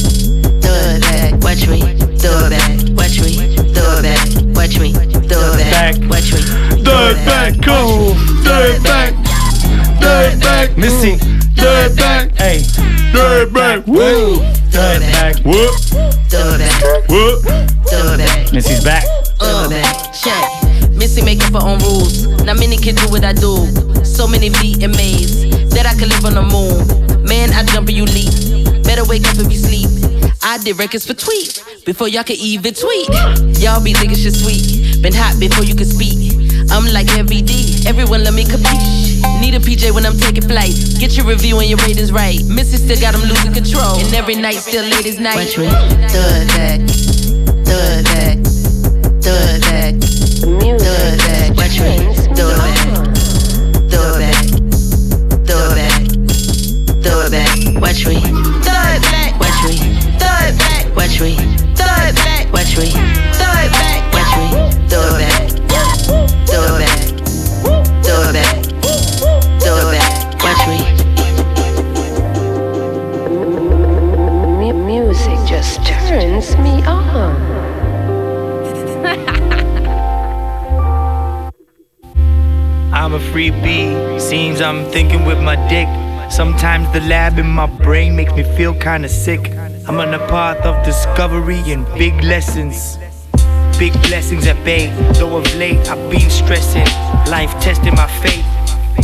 [0.62, 1.33] throw it back.
[1.42, 1.80] Watch me,
[2.18, 4.92] throw it back, watch me, throw it back, watch me,
[5.28, 6.40] throw it back, watch me.
[6.83, 8.14] Throw it back, go.
[8.42, 9.14] Throw it back.
[10.00, 10.76] Throw it back.
[10.76, 11.16] Missy.
[11.54, 12.37] Throw it back.
[12.37, 12.62] Hey.
[13.12, 13.87] Throw it back.
[13.87, 14.38] Woo.
[14.70, 15.37] Throw it back.
[15.44, 15.74] Whoop.
[16.30, 17.42] Throw it back, Whoop.
[17.87, 18.52] throw it back.
[18.52, 19.04] Missy's back.
[19.40, 19.68] Uh,
[20.12, 20.90] check.
[20.90, 22.26] Missy make up her own rules.
[22.44, 23.66] Not many can do what I do.
[24.04, 27.22] So many VMAs that I could live on the moon.
[27.22, 28.60] Man, I jump and you leap.
[28.90, 29.87] Better wake up if you sleep.
[30.42, 33.07] I did records for tweet before y'all could even tweet.
[33.62, 35.00] Y'all be thinking shit sweet.
[35.00, 36.35] Been hot before you could speak.
[36.72, 37.87] I'm like Heavy D.
[37.87, 39.22] Everyone let me capiche.
[39.40, 40.74] Need a PJ when I'm taking flight.
[40.98, 42.42] Get your review and your ratings right.
[42.50, 43.94] Missy still got them losing control.
[44.03, 45.38] And every night still late as night.
[45.38, 45.70] Watch me.
[46.11, 46.83] Throw it back.
[47.62, 48.42] Throw it back.
[49.22, 49.94] Throw it back.
[50.42, 51.55] Throw it back.
[51.55, 52.11] Watch me.
[52.35, 52.90] Throw it back.
[53.87, 54.35] Throw it back.
[55.46, 56.03] Throw it back.
[57.07, 57.55] Throw it back.
[57.81, 58.60] Watch me.
[58.90, 59.38] Throw it back.
[59.38, 59.76] Watch me.
[60.18, 60.83] Throw it back.
[60.96, 61.37] Watch me.
[61.76, 62.53] Throw it back.
[62.53, 62.90] Watch me.
[62.90, 64.12] Throw it back.
[64.12, 64.50] Watch me.
[64.88, 65.48] Throw it back.
[66.48, 66.98] Throw it back.
[68.03, 68.57] Throw it back.
[69.62, 70.11] Throw it back.
[70.42, 70.79] Watch me.
[74.72, 77.37] Music just turns me on.
[82.92, 84.18] I'm a free bee.
[84.18, 85.87] Seems I'm thinking with my dick.
[86.40, 89.53] Sometimes the lab in my brain makes me feel kinda sick.
[89.87, 92.96] I'm on a path of discovery and big lessons.
[93.79, 94.87] Big blessings at bay.
[95.18, 96.88] Though of late I've been stressing.
[97.31, 98.46] Life testing my faith.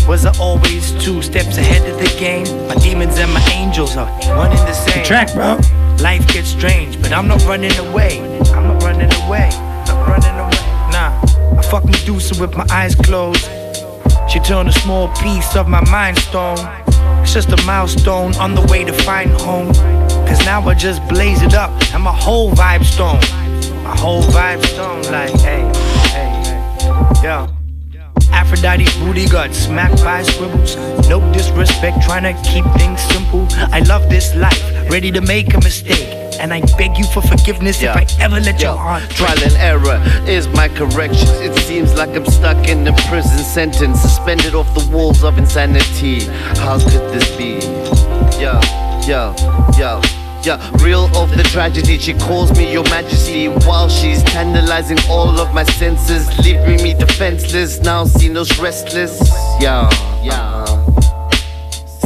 [0.08, 2.46] Was I always two steps ahead of the game?
[2.68, 5.04] My demons and my angels are one and the same.
[5.04, 5.58] track, bro.
[6.00, 8.18] Life gets strange, but I'm not running away.
[8.56, 9.50] I'm not running away.
[9.88, 10.64] Not running away.
[10.90, 11.12] Nah,
[11.58, 13.46] I fuck Medusa with my eyes closed.
[14.26, 16.85] She turned a small piece of my mind stone.
[17.26, 19.74] It's just a milestone on the way to find home.
[20.28, 23.18] Cause now I just blaze it up and my whole vibe stone.
[23.82, 25.68] My whole vibe stone, like, hey,
[26.12, 27.22] hey, hey.
[27.24, 27.65] Yo.
[28.32, 30.76] Aphrodite's booty got smacked by scribbles.
[31.08, 33.46] No disrespect, trying to keep things simple.
[33.72, 36.08] I love this life, ready to make a mistake.
[36.38, 39.02] And I beg you for forgiveness if I ever let your heart.
[39.10, 41.28] Trial and error is my correction.
[41.42, 46.20] It seems like I'm stuck in a prison sentence, suspended off the walls of insanity.
[46.60, 47.60] How could this be?
[48.38, 48.60] Yo,
[49.06, 49.34] yo,
[49.78, 50.25] yo.
[50.46, 55.52] Yeah, real of the tragedy, she calls me your majesty While she's tantalizing all of
[55.52, 59.18] my senses Leaving me defenseless, now Sino's restless
[59.60, 59.90] Yeah,
[60.22, 60.64] yeah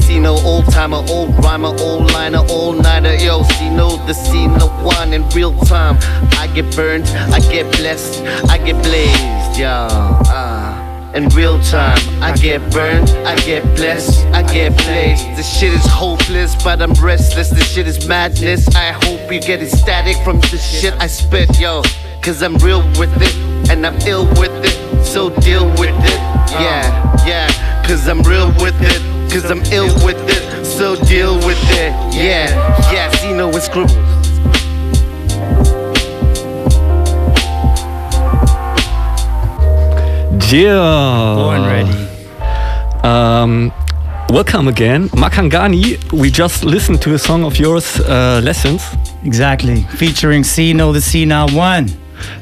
[0.00, 3.14] Sino, old timer, old rhymer, old liner, all nighter.
[3.14, 5.98] Yo, Sino, the Sino one in real time.
[6.32, 9.60] I get burned, I get blessed, I get blazed.
[9.60, 9.86] Yeah,
[10.26, 10.59] uh.
[11.14, 15.26] In real time, I get burned, I get blessed, I get blazed.
[15.36, 17.50] This shit is hopeless, but I'm restless.
[17.50, 18.68] This shit is madness.
[18.76, 21.82] I hope you get ecstatic from the shit I spit, yo.
[22.22, 23.34] Cause I'm real with it,
[23.70, 25.04] and I'm ill with it.
[25.04, 26.20] So deal with it,
[26.52, 27.84] yeah, yeah.
[27.84, 29.32] Cause I'm real with it.
[29.32, 31.92] Cause I'm ill with it, so deal with it.
[32.14, 32.46] Yeah,
[32.92, 33.68] yeah, see no with
[40.52, 41.34] Yeah.
[41.36, 42.08] Born ready.
[43.04, 43.72] Um,
[44.30, 46.12] welcome again, Makangani.
[46.12, 48.82] We just listened to a song of yours, uh, Lessons.
[49.24, 49.82] Exactly.
[49.96, 51.88] Featuring Sino, the Sina one.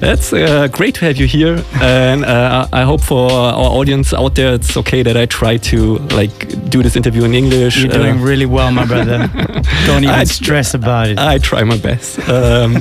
[0.00, 4.34] That's uh, great to have you here, and uh, I hope for our audience out
[4.34, 7.76] there, it's okay that I try to like do this interview in English.
[7.82, 9.28] You're doing Uh, really well, my brother.
[9.86, 11.18] Don't even I- stress about it.
[11.18, 12.18] I try my best.
[12.28, 12.80] Um,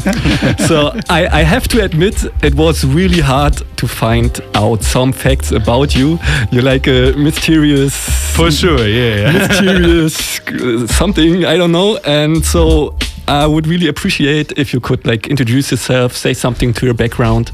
[0.68, 5.52] so I, I have to admit, it was really hard to find out some facts
[5.52, 6.20] about you.
[6.52, 7.96] You're like a mysterious,
[8.36, 9.32] For sure, yeah, yeah.
[9.48, 10.40] mysterious
[10.98, 11.98] something I don't know.
[12.06, 12.96] And so
[13.28, 17.52] I would really appreciate if you could like introduce yourself, say something to your background.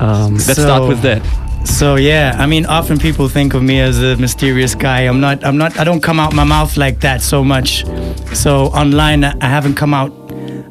[0.00, 1.22] Um, let's start with that.
[1.66, 5.02] So yeah, I mean, often people think of me as a mysterious guy.
[5.02, 5.44] I'm not.
[5.44, 5.78] I'm not.
[5.78, 7.84] I don't come out my mouth like that so much.
[8.32, 10.12] So online, I haven't come out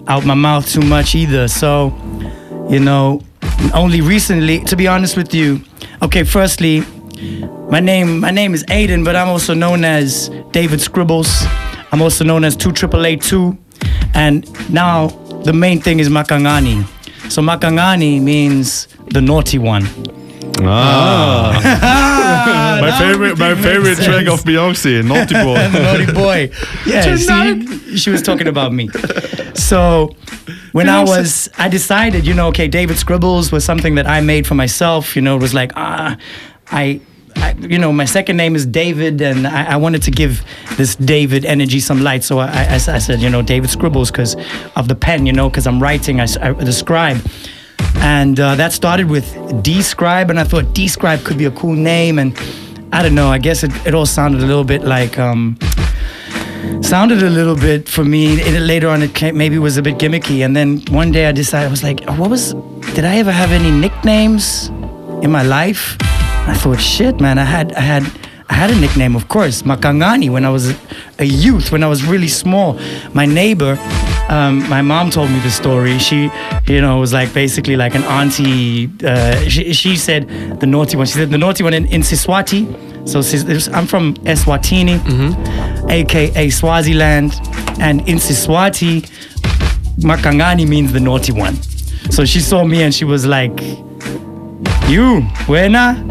[0.08, 1.48] out my mouth too much either.
[1.48, 1.94] So,
[2.70, 3.22] you know,
[3.76, 5.62] only recently, to be honest with you,
[6.02, 6.82] Okay, firstly,
[7.70, 11.46] my name my name is Aiden, but I'm also known as David Scribbles.
[11.92, 12.72] I'm also known as 2
[14.13, 15.08] and now
[15.43, 16.86] the main thing is Makangani.
[17.32, 19.88] So Makangani means the naughty one.
[20.62, 22.78] Ah.
[22.82, 25.80] my favorite, my favorite track of Beyonce, Naughty Boy.
[25.80, 26.52] naughty boy.
[26.86, 28.89] Yeah, see, she was talking about me.
[29.54, 30.15] So
[30.72, 34.48] when I was, I decided, you know, okay, David Scribbles was something that I made
[34.48, 35.15] for myself.
[35.15, 36.17] You know, it was like, ah,
[36.72, 37.02] I.
[37.41, 40.43] I, you know, my second name is David, and I, I wanted to give
[40.78, 42.23] this David energy some light.
[42.23, 44.36] So I, I, said, you know, David Scribbles because
[44.75, 47.21] of the pen, you know, because I'm writing, I, the scribe.
[47.97, 49.25] And uh, that started with
[49.63, 52.19] Describe, and I thought Describe could be a cool name.
[52.19, 52.38] And
[52.91, 55.58] I don't know, I guess it, it all sounded a little bit like, um,
[56.82, 58.39] sounded a little bit for me.
[58.39, 60.45] It, later on, it came, maybe was a bit gimmicky.
[60.45, 62.54] And then one day I decided, I was like, what was,
[62.93, 64.67] did I ever have any nicknames
[65.21, 65.97] in my life?
[66.50, 68.04] I thought, shit, man, I had, I had,
[68.50, 70.76] I had a nickname, of course, Makangani, when I was
[71.20, 72.80] a youth, when I was really small.
[73.14, 73.78] My neighbor,
[74.30, 76.00] um, my mom told me the story.
[76.00, 76.30] She,
[76.68, 78.90] you know, was like basically like an auntie.
[79.04, 80.28] Uh, she, she said
[80.60, 81.06] the naughty one.
[81.06, 82.66] She said the naughty one in, in Siswati.
[83.08, 83.20] So
[83.74, 85.00] I'm from Eswatini,
[85.90, 87.34] aka Swaziland,
[87.80, 89.02] and in Siswati,
[90.00, 91.56] Makangani means the naughty one.
[92.12, 93.62] So she saw me and she was like,
[94.90, 96.09] "You, wena?"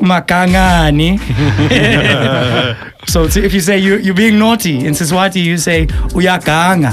[0.00, 1.18] Makangani.
[3.08, 5.86] so if you say you, you're being naughty in Siswati, you say
[6.16, 6.92] uyakanga.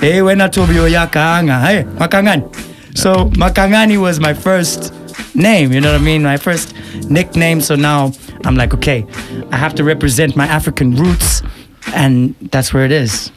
[0.00, 1.60] Hey, wena tobi uyakanga.
[1.60, 2.44] Hey, makangani.
[2.96, 4.92] So Makangani was my first
[5.34, 6.22] name, you know what I mean?
[6.24, 6.74] My first
[7.08, 7.60] nickname.
[7.60, 8.12] So now
[8.44, 9.06] I'm like, okay,
[9.52, 11.42] I have to represent my African roots,
[11.94, 13.30] and that's where it is.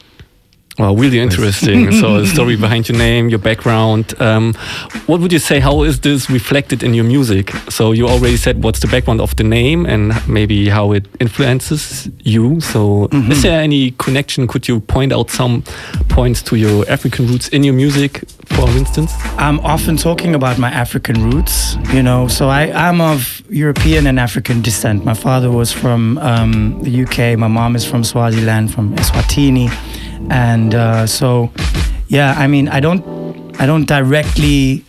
[0.78, 1.92] Well, really interesting.
[1.92, 4.14] so, the story behind your name, your background.
[4.20, 4.54] Um,
[5.06, 5.60] what would you say?
[5.60, 7.50] How is this reflected in your music?
[7.68, 12.08] So, you already said what's the background of the name and maybe how it influences
[12.24, 12.60] you.
[12.60, 13.32] So, Mm-hmm.
[13.32, 14.46] is there any connection?
[14.48, 15.62] Could you point out some
[16.08, 19.12] points to your African roots in your music, for instance?
[19.36, 22.28] I'm often talking about my African roots, you know.
[22.28, 25.04] So I, I'm of European and African descent.
[25.04, 27.38] My father was from um, the UK.
[27.38, 29.68] My mom is from Swaziland, from Eswatini,
[30.30, 31.50] and uh, so
[32.08, 32.34] yeah.
[32.36, 33.02] I mean, I don't,
[33.60, 34.84] I don't directly.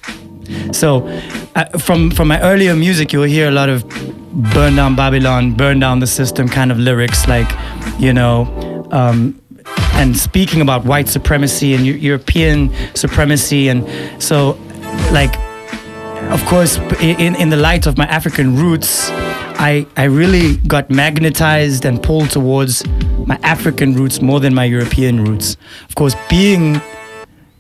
[0.72, 1.08] So
[1.56, 3.88] uh, from from my earlier music, you'll hear a lot of
[4.54, 7.50] "burn down Babylon," "burn down the system" kind of lyrics, like
[8.00, 8.48] you know.
[8.92, 9.40] Um,
[9.96, 13.88] and speaking about white supremacy and Eu- European supremacy, and
[14.22, 14.58] so,
[15.12, 15.36] like,
[16.34, 19.10] of course, in in the light of my African roots,
[19.60, 22.84] I I really got magnetized and pulled towards
[23.28, 25.58] my African roots more than my European roots.
[25.88, 26.82] Of course, being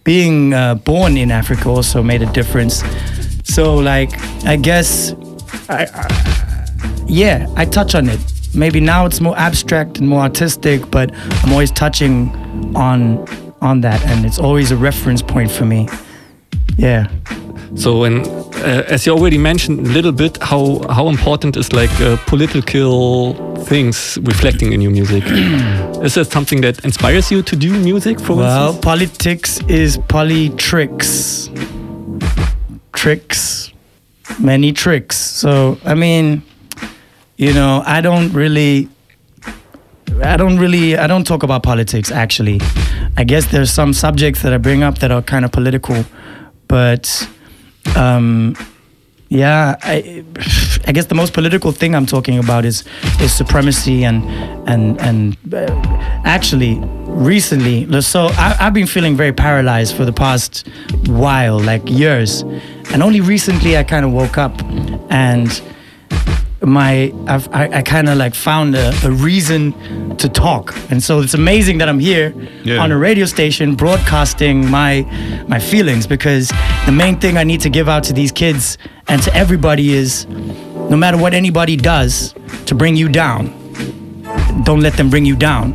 [0.04, 2.84] being uh, born in Africa also made a difference.
[3.44, 4.10] So, like,
[4.46, 5.14] I guess,
[5.70, 8.20] I, I yeah, I touch on it.
[8.56, 11.12] Maybe now it's more abstract and more artistic, but
[11.44, 12.32] I'm always touching
[12.76, 13.26] on
[13.62, 15.88] on that, and it's always a reference point for me.
[16.78, 17.08] Yeah.
[17.76, 18.24] So, when,
[18.64, 23.34] uh, as you already mentioned a little bit, how how important is like uh, political
[23.66, 25.24] things reflecting in your music?
[26.04, 28.20] is that something that inspires you to do music?
[28.20, 28.84] For Well, instance?
[28.86, 31.50] politics is polytricks.
[32.92, 33.72] Tricks.
[34.40, 35.18] Many tricks.
[35.18, 36.42] So, I mean,
[37.38, 38.88] you know, I don't really
[40.24, 42.60] I don't really I don't talk about politics actually.
[43.18, 46.04] I guess there's some subjects that I bring up that are kind of political,
[46.68, 47.28] but
[47.96, 48.56] um
[49.34, 50.24] yeah, I,
[50.86, 52.84] I guess the most political thing I'm talking about is
[53.20, 54.24] is supremacy and
[54.70, 55.74] and and uh,
[56.24, 58.02] actually recently.
[58.02, 60.68] So I, I've been feeling very paralyzed for the past
[61.08, 62.42] while, like years,
[62.92, 64.54] and only recently I kind of woke up
[65.10, 65.50] and
[66.64, 69.74] my I've, I, I kind of like found a, a reason
[70.18, 72.34] to talk, and so it's amazing that I'm here
[72.64, 72.78] Yeah.
[72.84, 75.02] on a radio station broadcasting my
[75.48, 76.52] my feelings because
[76.86, 80.26] the main thing I need to give out to these kids and to everybody is
[80.90, 82.34] no matter what anybody does
[82.66, 83.48] to bring you down,
[84.64, 85.74] don't let them bring you down.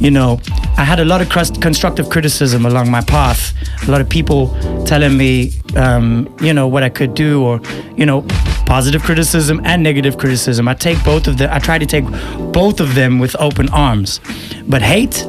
[0.00, 0.40] You know,
[0.76, 3.54] I had a lot of crust- constructive criticism along my path.
[3.88, 4.48] A lot of people
[4.84, 7.60] telling me, um, you know, what I could do, or
[7.96, 8.24] you know,
[8.66, 10.68] positive criticism and negative criticism.
[10.68, 11.48] I take both of them.
[11.52, 12.04] I try to take
[12.52, 14.20] both of them with open arms.
[14.68, 15.24] But hate,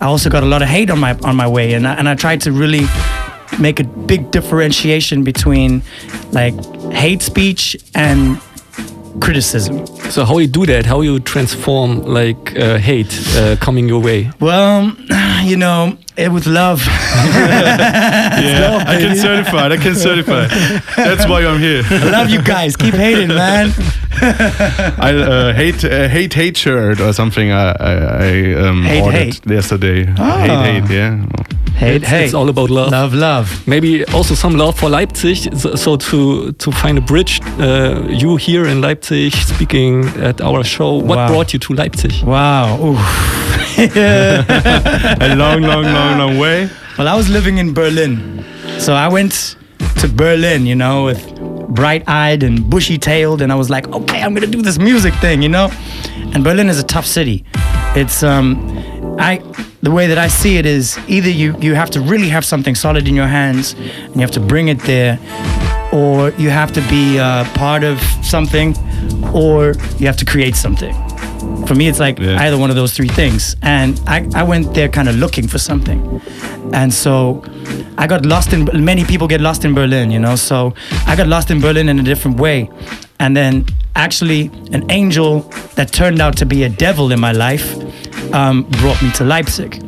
[0.00, 2.08] I also got a lot of hate on my on my way, and I, and
[2.08, 2.86] I tried to really
[3.60, 5.82] make a big differentiation between
[6.32, 6.54] like
[6.92, 8.40] hate speech and
[9.20, 9.86] criticism.
[10.10, 10.86] So how you do that?
[10.86, 14.30] How you transform like uh, hate uh, coming your way?
[14.40, 14.94] Well,
[15.44, 16.82] you know, it with love.
[16.86, 19.68] yeah, I can certify.
[19.68, 20.46] I can certify.
[20.96, 21.82] That's why I'm here.
[21.90, 22.76] I love you guys.
[22.76, 23.72] Keep hating, man.
[24.22, 27.50] I uh, hate uh, hate hate shirt or something.
[27.50, 29.46] I I, I um, Hate, ordered hate.
[29.46, 30.06] yesterday.
[30.18, 30.38] Ah.
[30.38, 30.90] Hate hate.
[30.94, 31.26] Yeah.
[31.82, 32.24] Hate, it's, hate.
[32.26, 32.92] it's all about love.
[32.92, 33.66] Love, love.
[33.66, 35.36] Maybe also some love for Leipzig.
[35.56, 40.62] So, so to to find a bridge, uh, you here in Leipzig speaking at our
[40.64, 40.92] show.
[40.94, 41.28] What Wow.
[41.28, 42.12] brought you to Leipzig?
[42.24, 42.76] Wow.
[45.20, 46.68] A long, long, long, long way.
[46.98, 48.44] Well, I was living in Berlin.
[48.78, 49.56] So I went
[50.00, 51.20] to Berlin, you know, with
[51.74, 53.40] bright eyed and bushy tailed.
[53.42, 55.68] And I was like, okay, I'm going to do this music thing, you know?
[56.34, 57.44] And Berlin is a tough city.
[57.96, 58.56] It's, um,
[59.18, 59.38] I,
[59.82, 62.74] the way that I see it is either you, you have to really have something
[62.74, 65.18] solid in your hands and you have to bring it there,
[65.92, 68.74] or you have to be uh, part of something,
[69.34, 70.94] or you have to create something.
[71.66, 73.56] For me, it's like either one of those three things.
[73.62, 76.20] And I, I went there kind of looking for something.
[76.72, 77.42] And so
[77.98, 80.36] I got lost in, many people get lost in Berlin, you know?
[80.36, 80.74] So
[81.06, 82.70] I got lost in Berlin in a different way.
[83.20, 85.40] And then actually, an angel
[85.74, 87.76] that turned out to be a devil in my life
[88.32, 89.82] um, brought me to Leipzig.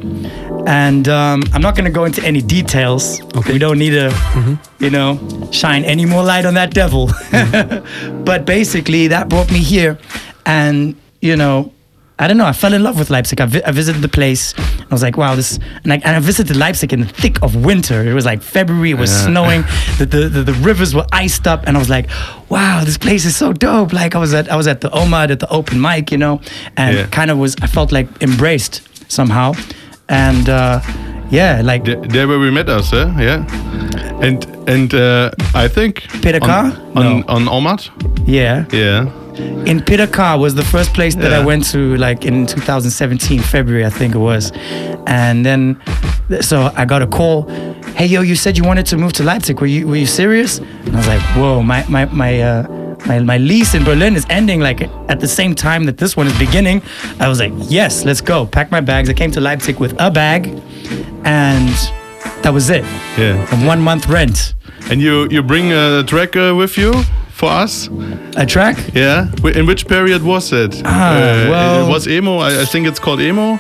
[0.67, 3.21] And um, I'm not going to go into any details.
[3.49, 5.19] We don't need to, you know,
[5.53, 7.11] shine any more light on that devil.
[8.25, 9.99] but basically, that brought me here.
[10.47, 11.73] And, you know,
[12.17, 12.47] I don't know.
[12.47, 13.41] I fell in love with Leipzig.
[13.41, 14.55] I, vi- I visited the place.
[14.59, 15.59] I was like, wow, this.
[15.83, 18.05] And I, and I visited Leipzig in the thick of winter.
[18.09, 18.91] It was like February.
[18.93, 19.27] It was Yeah.
[19.27, 19.65] snowing.
[19.99, 22.09] The, the, the the rivers were iced up, and I was like,
[22.51, 23.93] wow, this place is so dope.
[23.93, 26.41] Like I was at I was at the OMAD at the open mic, you know,
[26.77, 27.07] and Yeah.
[27.07, 29.53] kind of was I felt like embraced somehow,
[30.09, 30.81] and uh,
[31.31, 33.07] yeah, like There, there where we met us, eh?
[33.21, 33.45] yeah.
[34.21, 37.91] And and uh, I think Peter on, on on Omat.
[38.27, 38.65] yeah.
[38.73, 39.11] Yeah.
[39.39, 43.91] In Pitaka was the first place that I went to, like in 2017, February, I
[43.91, 44.53] think it was.
[45.07, 45.81] And then,
[46.41, 47.49] so I got a call.
[47.97, 49.61] Hey, yo, you said you wanted to move to Leipzig.
[49.61, 50.59] Were you were you serious?
[50.59, 54.27] And I was like, whoa, my my my uh, my, my lease in Berlin is
[54.31, 56.83] ending like at the same time that this one is beginning.
[57.21, 58.47] I was like, yes, let's go.
[58.47, 59.09] Pack my bags.
[59.09, 60.47] I came to Leipzig with a bag,
[61.25, 61.69] and
[62.43, 62.85] that was it.
[63.19, 63.47] Yeah.
[63.53, 64.55] And one month rent.
[64.91, 66.93] And you you bring a track uh, with you
[67.35, 67.89] for us?
[68.37, 68.77] A track?
[68.95, 69.29] Yeah.
[69.55, 70.81] In which period was it?
[70.85, 72.39] Ah, Uh, well- it was emo.
[72.39, 73.59] I, I think it's called emo.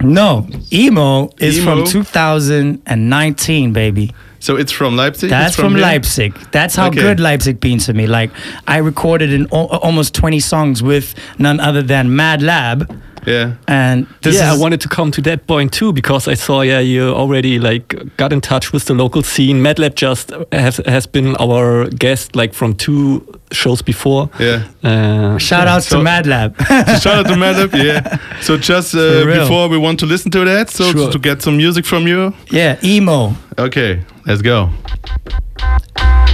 [0.00, 1.64] No, emo is Emo?
[1.84, 4.14] from 2019, baby.
[4.40, 5.30] So it's from Leipzig.
[5.30, 5.82] That's It's from, here?
[5.82, 6.32] Leipzig.
[6.52, 7.00] That's how Okay.
[7.00, 8.06] good Leipzig been to me.
[8.06, 8.30] Like
[8.68, 12.86] I recorded in al- almost 20 songs with none other than Mad Lab.
[13.28, 13.52] Yeah.
[13.66, 16.62] And this yeah, is I wanted to come to that point too because I saw
[16.62, 19.60] yeah you already like got in touch with the local scene.
[19.62, 23.20] Madlab just has has been our guest like from two
[23.52, 24.28] shows before.
[24.40, 24.62] Yeah.
[24.82, 26.54] Uh, shout out So- to Mad Lab.
[26.58, 26.64] So
[27.00, 28.18] shout out to Madlab, yeah.
[28.40, 31.10] So just uh, before we want to listen to that, so Sure.
[31.12, 32.32] to get some music from you.
[32.50, 33.32] yeah, emo.
[33.58, 34.68] Okay, let's go.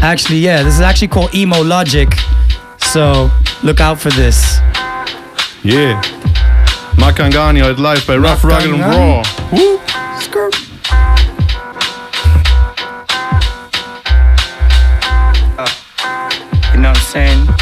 [0.02, 2.08] Actually, yeah, this is actually called Emo Logic.
[2.92, 3.30] So
[3.62, 4.58] look out for this.
[5.62, 6.02] Yeah.
[6.96, 9.22] Makangani at live by Rough, Rugged and Raw.
[9.52, 9.78] Woo.
[10.20, 10.54] Skirt.
[15.56, 15.68] Uh,
[16.74, 17.53] you know what I'm saying?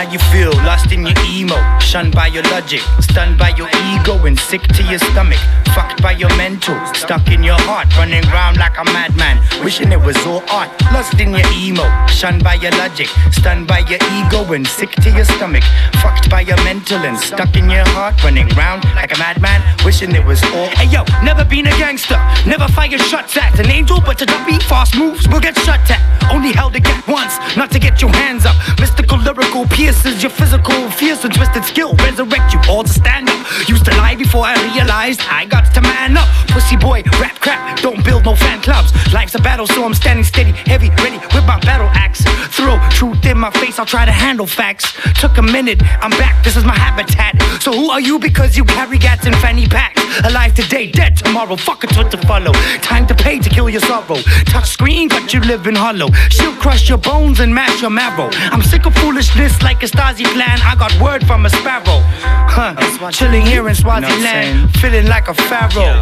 [0.00, 4.16] Now you feel lost in your emo, shunned by your logic, stunned by your ego,
[4.24, 5.38] and sick to your stomach,
[5.74, 10.00] fucked by your mental, stuck in your heart, running around like a madman, wishing it
[10.00, 10.70] was all art.
[10.90, 15.10] Lost in your emo, shunned by your logic, stunned by your ego, and sick to
[15.10, 15.64] your stomach,
[16.00, 20.14] fucked by your mental, and stuck in your heart, running around like a madman, wishing
[20.14, 20.68] it was all.
[20.80, 24.58] Hey yo, never been a gangster, never fired shots at an angel, but to be
[24.60, 26.00] fast moves will get shot at.
[26.32, 28.54] Only held get once, not to get your hands up.
[28.78, 31.94] Mystical lyrical pierces your physical fears and twisted skill.
[31.96, 33.68] Resurrect you all to stand up.
[33.68, 36.28] Used to lie before I realized I got to man up.
[36.48, 38.92] Pussy boy, rap crap, don't build no fan clubs.
[39.12, 42.22] Life's a battle, so I'm standing steady, heavy, ready with my battle axe.
[42.54, 44.92] Throw truth in my face, I'll try to handle facts.
[45.20, 47.40] Took a minute, I'm back, this is my habitat.
[47.60, 50.00] So who are you because you carry gats and fanny packs?
[50.24, 52.52] Alive today, dead tomorrow, fuck a twit to follow.
[52.82, 54.18] Time to pay to kill your sorrow.
[54.46, 56.08] Touch screen, but you live in hollow.
[56.30, 58.28] She'll crush your bones and mash your marrow.
[58.52, 60.58] I'm sick of foolishness like a Stasi plan.
[60.62, 62.02] I got word from a sparrow.
[62.50, 62.74] Huh,
[63.10, 66.00] chilling here in Swaziland, feeling like a pharaoh.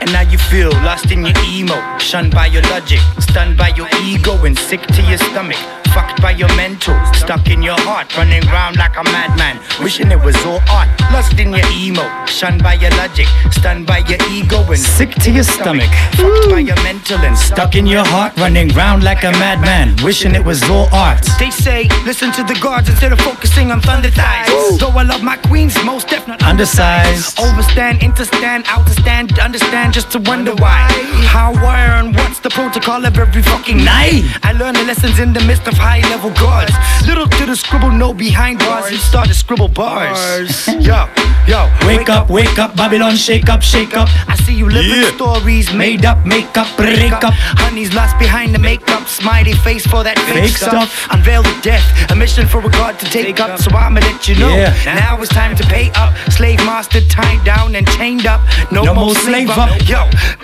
[0.00, 3.88] And now you feel lost in your emo, shunned by your logic, stunned by your
[4.02, 5.79] ego, and sick to your stomach.
[5.92, 10.20] Fucked by your mentals, stuck in your heart, running round like a madman, wishing it
[10.22, 10.88] was all art.
[11.12, 15.30] Lost in your emo, shunned by your logic, stunned by your ego, and Sick to
[15.30, 15.90] your stomach.
[16.14, 20.34] fucked by your mental and Stuck in your heart, running round like a madman, wishing
[20.34, 21.26] it was all art.
[21.38, 24.78] They say, listen to the guards instead of focusing on thunder thighs.
[24.78, 27.38] Though I love my queens, most definitely Undersized.
[27.38, 30.86] Overstand, interstand, out to stand, understand just to wonder why.
[31.26, 34.22] How, where, and what's the protocol of every fucking night?
[34.42, 36.72] I learned the lessons in the midst of high level guards.
[37.06, 38.90] Little to the scribble, no behind bars.
[38.90, 40.66] You start to scribble bars.
[40.68, 41.08] yo,
[41.46, 44.08] yo, Wake up, wake up, Babylon, shake up, shake up.
[44.28, 45.10] I see you living Yeah.
[45.16, 47.34] stories Made up, make up, break up.
[47.62, 51.08] Honey's lost behind the makeup, smiley face for that fake, Fake stuff.
[51.10, 53.58] Unveil the death, a mission for a god to take up.
[53.58, 54.54] So I'ma let you know.
[54.54, 54.74] Yeah.
[54.94, 56.12] Now it's time to pay up.
[56.30, 58.40] Slave master tied down and chained up.
[58.70, 59.70] No, No more slave slave up.
[59.70, 59.88] up.
[59.88, 60.00] Yo,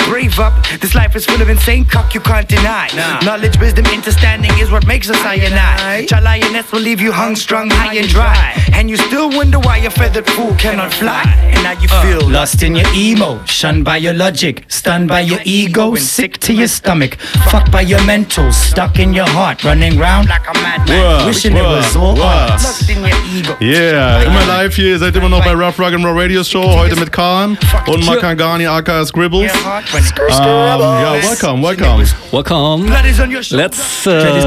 [0.08, 0.54] brave up.
[0.80, 2.88] This life is full of insane cock you can't deny.
[3.24, 6.06] Knowledge, wisdom, understanding is what makes us I and I.
[6.06, 8.54] Child lioness will leave you hung, strung, high and dry.
[8.72, 11.22] And you still wonder why your feathered fool cannot fly.
[11.52, 15.20] And now you feel Uh, Lost in your emo, shunned by your logic, stunned by
[15.20, 17.16] your ego, sick to your stomach,
[17.50, 21.56] fucked by your mental, stuck in your heart, running round like a madman, Word, wishing
[21.56, 22.88] it was all word, art.
[22.88, 23.56] In your ego.
[23.60, 24.90] Yeah, immer live hier.
[24.92, 26.62] Ihr seid immer noch bei Rough Rugged and Raw Radio Show.
[26.78, 29.52] Heute mit Khan und Makangani aka Scribbles.
[29.52, 32.04] Um, yeah, welcome, welcome.
[32.30, 32.86] Welcome.
[32.86, 33.64] Blood on your shoulder.
[33.64, 34.44] Let's It's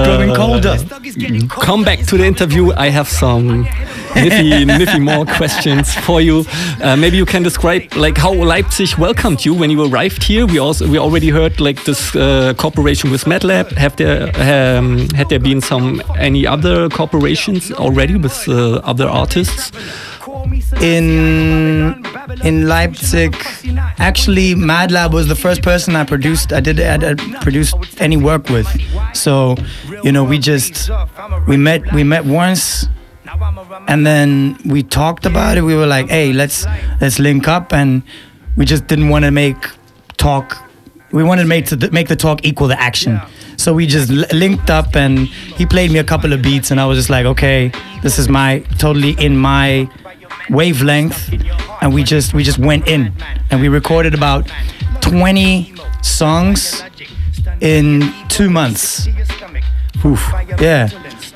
[1.50, 2.72] come back to the interview.
[2.74, 3.68] I have some
[4.14, 6.46] niffy, niffy more questions for you.
[6.82, 10.46] Uh, maybe you can describe like how Leipzig welcomed you when you arrived here.
[10.46, 13.72] We also we already heard like this uh, cooperation with Mad Lab.
[13.72, 19.72] Have there um, had there been some any other cooperations already with uh, other artists?
[20.82, 22.04] in
[22.44, 23.36] in Leipzig.
[23.98, 26.54] Actually, MadLab was the first person I produced.
[26.54, 28.68] I did I, I produced any work with.
[29.14, 29.56] So,
[30.04, 30.90] you know, we just
[31.48, 32.88] we met we met once,
[33.88, 35.62] and then we talked about it.
[35.62, 36.66] We were like, hey, let's
[37.02, 38.04] let's link up, and
[38.56, 39.58] we just didn't want to make
[40.18, 40.58] talk.
[41.12, 43.20] We wanted to make to make the talk equal the action.
[43.58, 46.86] So we just linked up, and he played me a couple of beats, and I
[46.86, 47.72] was just like, okay,
[48.04, 49.90] this is my totally in my
[50.50, 51.30] wavelength
[51.82, 53.14] and we just we just went in
[53.52, 54.50] and we recorded about
[55.02, 56.82] 20 songs
[57.62, 59.08] in two months
[60.04, 60.28] Oof.
[60.60, 60.90] yeah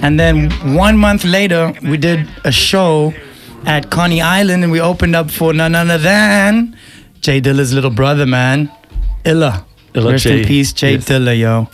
[0.04, 0.36] and then
[0.76, 3.14] one month later we did a show
[3.66, 6.78] at Conne Island and we opened up for none other than
[7.22, 8.70] J Dilla's little brother man
[9.26, 10.40] illa Illa rest J.
[10.42, 11.06] in peace jay Yes.
[11.06, 11.68] dilla yo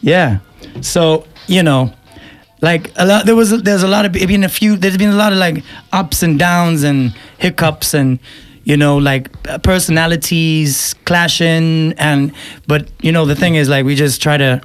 [0.00, 0.38] yeah
[0.80, 1.92] so you know
[2.68, 4.26] like a lot there was there's a lot of it.
[4.26, 8.18] been a few there's been a lot of like ups and downs and hiccups and
[8.64, 9.30] you know like
[9.62, 12.32] personalities clashing and
[12.66, 14.60] but you know the thing is like we just try to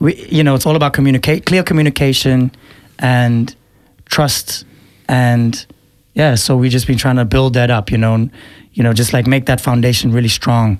[0.00, 2.50] we you know it's all about communicate clear communication
[2.98, 3.54] and
[4.06, 4.64] trust
[5.08, 5.66] and
[6.14, 8.30] yeah so we've just been trying to build that up you know and,
[8.72, 10.78] you know just like make that foundation really strong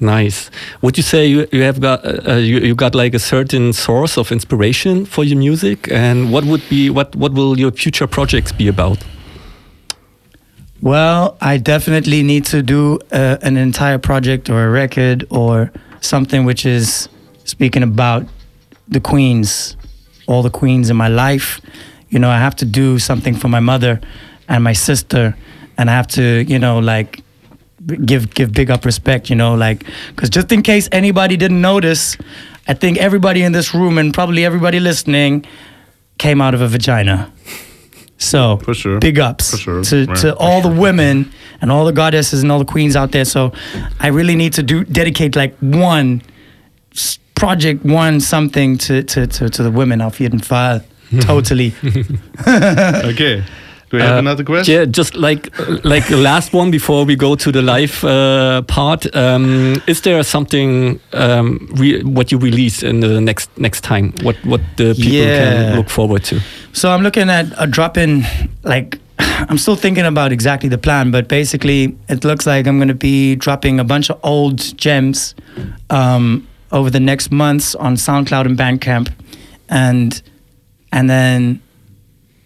[0.00, 0.50] Nice.
[0.82, 3.72] Would you say you, you have got uh, uh, you, you got like a certain
[3.72, 8.06] source of inspiration for your music, and what would be what what will your future
[8.06, 8.98] projects be about?
[10.82, 16.44] Well, I definitely need to do uh, an entire project or a record or something
[16.44, 17.08] which is
[17.44, 18.26] speaking about
[18.88, 19.76] the queens,
[20.26, 21.60] all the queens in my life.
[22.08, 24.00] You know, I have to do something for my mother
[24.48, 25.36] and my sister,
[25.76, 27.22] and I have to, you know, like
[28.04, 29.30] give give big up respect.
[29.30, 32.16] You know, like because just in case anybody didn't notice,
[32.68, 35.46] I think everybody in this room and probably everybody listening
[36.18, 37.32] came out of a vagina.
[38.16, 38.60] So
[39.00, 40.16] big ups to, right.
[40.18, 43.24] to all the women and all the goddesses and all the queens out there.
[43.24, 43.52] So
[44.00, 46.22] I really need to do dedicate like one
[47.44, 50.80] project, one something to to, to, to the women auf jeden Fall.
[51.20, 51.72] Totally.
[52.46, 53.42] okay.
[53.90, 54.74] Do we have Uh, another question?
[54.74, 58.62] Yeah, just like uh, like the last one before we go to the live uh,
[58.62, 59.06] part.
[59.14, 64.12] Um, is there something um, re what you release in the next next time?
[64.22, 65.38] What what the people Yeah.
[65.38, 66.36] can look forward to?
[66.72, 68.24] So I'm looking at a drop in,
[68.64, 68.98] like,
[69.48, 72.94] I'm still thinking about exactly the plan, but basically, it looks like I'm going to
[72.98, 75.34] be dropping a bunch of old gems
[75.90, 76.42] um,
[76.74, 79.10] over the next months on SoundCloud and Bandcamp,
[79.70, 80.20] and
[80.92, 81.62] and then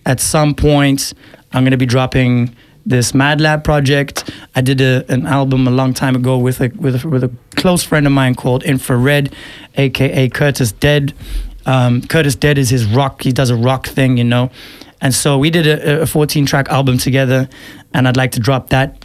[0.06, 1.14] at some point,
[1.52, 2.54] I'm to be dropping
[2.84, 4.30] this Mad Lab project.
[4.54, 7.30] I did a, an album a long time ago with a, with a with a
[7.56, 9.34] close friend of mine called Infrared,
[9.76, 11.14] aka Curtis Dead.
[11.66, 13.22] Um, Curtis Dead is his rock.
[13.22, 14.50] He does a rock thing, you know.
[15.00, 17.48] And so we did a, a 14 track album together,
[17.94, 19.04] and I'd like to drop that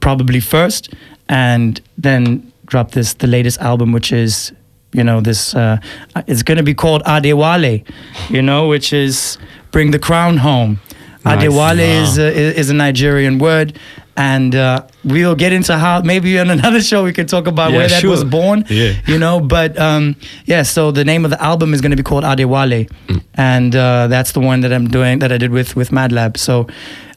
[0.00, 0.92] probably first,
[1.28, 4.52] and then drop this the latest album, which is
[4.94, 5.76] you know, this uh,
[6.26, 7.84] it's going to be called Adewale,
[8.30, 9.38] you know, which is
[9.70, 10.78] bring the crown home.
[11.24, 11.42] Nice.
[11.44, 12.28] Adewale is, a,
[12.60, 13.78] is a Nigerian word.
[14.16, 17.78] And uh, we'll get into how maybe on another show we can talk about Yeah,
[17.78, 18.10] where that sure.
[18.10, 18.64] was born.
[18.68, 18.92] Yeah.
[19.08, 20.14] You know, but um,
[20.44, 20.62] yeah.
[20.62, 23.22] So the name of the album is going to be called Adewale, Mm.
[23.34, 26.36] and uh, that's the one that I'm doing that I did with with Madlab.
[26.36, 26.68] So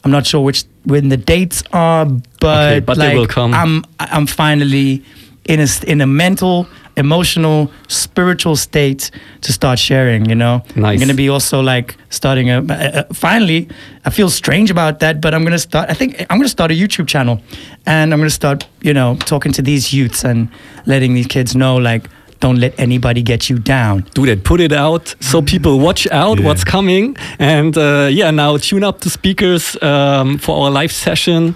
[0.04, 2.06] I'm not sure which when the dates are,
[2.40, 3.54] but, Okay, but they like will come.
[3.54, 5.04] I'm I'm finally
[5.46, 6.66] in a in a mental,
[6.98, 10.26] emotional, spiritual state to start sharing.
[10.30, 12.60] You know, I'm gonna be also like starting a.
[12.62, 13.70] Uh, finally,
[14.06, 15.90] I feel strange about that, but I'm gonna start.
[15.90, 17.40] I think I'm gonna start a YouTube channel,
[17.86, 20.50] and I'm gonna start, you know, talking to these youths and
[20.86, 22.10] letting these kids know like.
[22.40, 24.06] Don't let anybody get you down.
[24.14, 24.44] Do that.
[24.44, 27.16] Put it out so people watch out what's coming.
[27.40, 31.56] And uh, yeah, now tune up the speakers um, for our live session.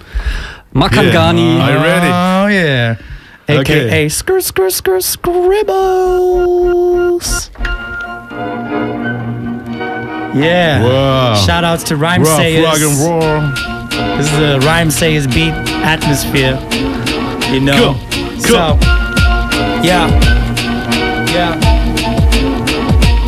[0.74, 1.60] Makangani.
[1.60, 2.06] Are you ready?
[2.08, 2.96] Oh yeah.
[3.48, 4.08] AKA Okay.
[4.08, 6.70] skr skr skr scribbles.
[10.34, 10.82] Yeah.
[10.82, 11.34] Wow.
[11.44, 12.64] Shout outs to Rhyme Rough, Sayers.
[12.64, 13.42] rock and roll.
[14.16, 15.52] This is a Rhymesayers beat
[15.84, 16.58] atmosphere.
[17.52, 17.96] You know.
[18.38, 18.78] So
[19.82, 20.08] yeah.
[21.32, 21.58] Yeah.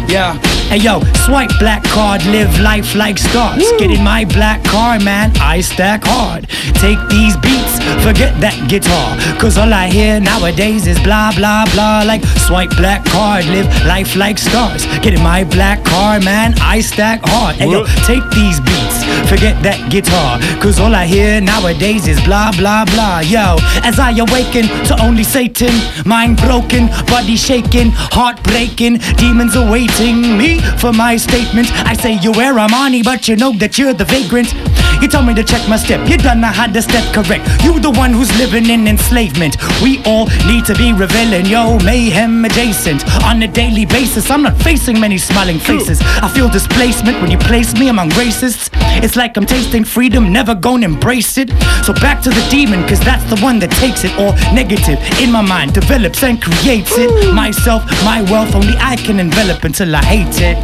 [0.09, 0.39] Yeah.
[0.69, 3.62] Hey yo, swipe black card, live life like stars.
[3.79, 6.49] Get in my black car, man, I stack hard.
[6.81, 9.16] Take these beats, forget that guitar.
[9.38, 12.03] Cause all I hear nowadays is blah blah blah.
[12.05, 14.86] Like swipe black card, live life like stars.
[15.03, 17.57] Get in my black car, man, I stack hard.
[17.57, 20.40] Hey yo, take these beats, forget that guitar.
[20.61, 23.20] Cause all I hear nowadays is blah blah blah.
[23.20, 25.74] Yo, as I awaken to only Satan,
[26.07, 31.68] mind broken, body shaking, heart breaking, demons awaiting me for my statement.
[31.84, 34.55] I say you wear Armani, but you know that you're the vagrant.
[35.03, 37.45] You told me to check my step, you done know how to step correct.
[37.62, 39.59] You the one who's living in enslavement.
[39.82, 43.05] We all need to be revealing, yo, mayhem adjacent.
[43.24, 46.01] On a daily basis, I'm not facing many smiling faces.
[46.01, 48.70] I feel displacement when you place me among racists.
[49.05, 51.51] It's like I'm tasting freedom, never gonna embrace it.
[51.85, 54.12] So back to the demon, cause that's the one that takes it.
[54.18, 57.35] All negative in my mind, develops and creates it.
[57.35, 60.57] Myself, my wealth, only I can envelop until I hate it.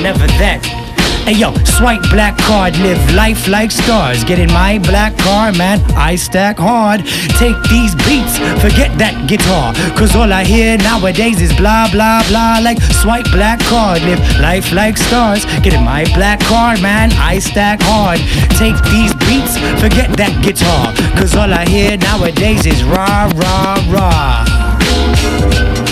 [0.00, 0.89] Never that.
[1.30, 4.24] Hey yo, swipe black card, live life like stars.
[4.24, 7.06] Get in my black car, man, I stack hard.
[7.38, 9.72] Take these beats, forget that guitar.
[9.94, 12.58] Cause all I hear nowadays is blah blah blah.
[12.60, 15.44] Like swipe black card, live life like stars.
[15.62, 18.18] Get in my black car, man, I stack hard.
[18.58, 20.90] Take these beats, forget that guitar.
[21.14, 24.44] Cause all I hear nowadays is rah rah rah.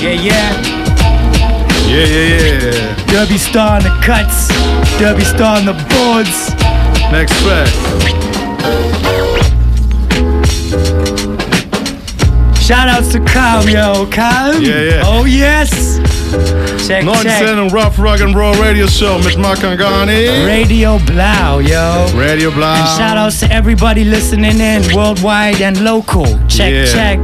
[0.03, 0.78] Yeah, yeah.
[1.89, 3.05] Yeah, yeah, yeah.
[3.07, 4.49] Derby star on the cuts,
[4.99, 6.53] Derby star on the boards.
[7.11, 7.69] Next track.
[12.61, 14.61] Shout outs to Kyle, yo, Kyle.
[14.61, 15.03] Yeah, yeah.
[15.07, 15.97] Oh yes.
[16.87, 17.73] Check, 97 check.
[17.75, 20.47] Rough Rugged and Raw Radio Show mit Makangani.
[20.47, 22.07] Radio Blau, yo.
[22.15, 22.75] Radio Blau.
[22.75, 26.27] And shout outs to everybody listening in, worldwide and local.
[26.49, 26.85] Check, Yeah.
[26.85, 27.23] check.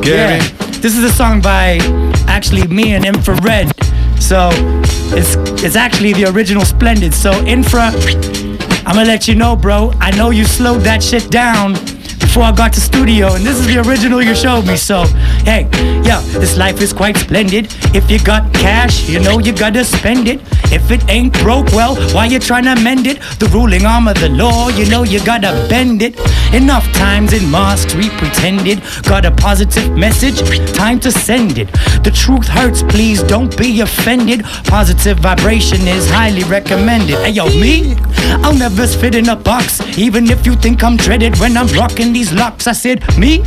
[0.00, 0.38] Gary.
[0.40, 0.48] Yeah.
[0.80, 1.78] This is a song by
[2.26, 3.70] actually me and Infrared.
[4.32, 4.48] So
[5.14, 7.12] it's it's actually the original Splendid.
[7.12, 7.90] So Infra,
[8.86, 9.92] I'm gonna let you know, bro.
[10.00, 11.74] I know you slowed that shit down
[12.32, 14.74] before I got to studio, and this is the original you showed me.
[14.74, 15.04] So
[15.44, 15.68] hey,
[16.02, 17.66] yo, this life is quite splendid.
[17.94, 20.40] If you got cash, you know you gotta spend it.
[20.72, 23.20] If it ain't broke, well, why you tryna mend it?
[23.38, 26.18] The ruling arm of the law, you know you gotta bend it.
[26.54, 28.80] Enough times in mosques we pretended.
[29.02, 30.40] Got a positive message,
[30.72, 31.70] time to send it.
[32.02, 34.42] The truth hurts, please don't be offended.
[34.64, 37.18] Positive vibration is highly recommended.
[37.18, 37.94] Hey yo, me?
[38.42, 42.14] I'll never fit in a box, even if you think I'm dreaded when I'm rocking
[42.22, 42.68] these locks.
[42.68, 43.42] I said, me?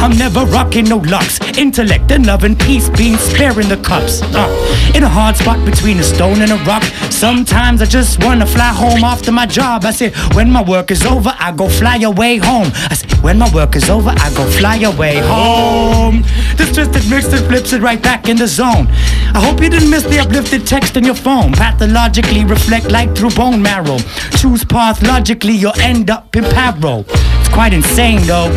[0.00, 1.40] I'm never rocking no locks.
[1.58, 4.22] Intellect and love and peace being sparing the cups.
[4.22, 6.84] Uh, in a hard spot between a stone and a rock.
[7.10, 9.84] Sometimes I just wanna fly home after my job.
[9.84, 12.70] I said, when my work is over, I go fly away home.
[12.90, 16.22] I said, when my work is over, I go fly away home.
[16.56, 18.86] This twisted mix it flips it right back in the zone.
[19.34, 21.52] I hope you didn't miss the uplifted text in your phone.
[21.52, 23.98] Pathologically reflect light through bone marrow.
[24.36, 27.04] Choose path logically, you'll end up in paro.
[27.40, 28.50] It's quite insane though.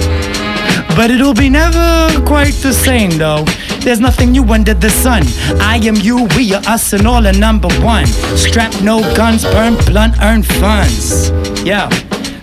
[0.96, 3.44] But it'll be never quite the same though.
[3.80, 5.24] There's nothing new under the sun.
[5.60, 8.08] I am you, we are us, and all are number one.
[8.38, 11.30] Strap no guns, burn blunt, earn funds.
[11.64, 11.90] Yeah.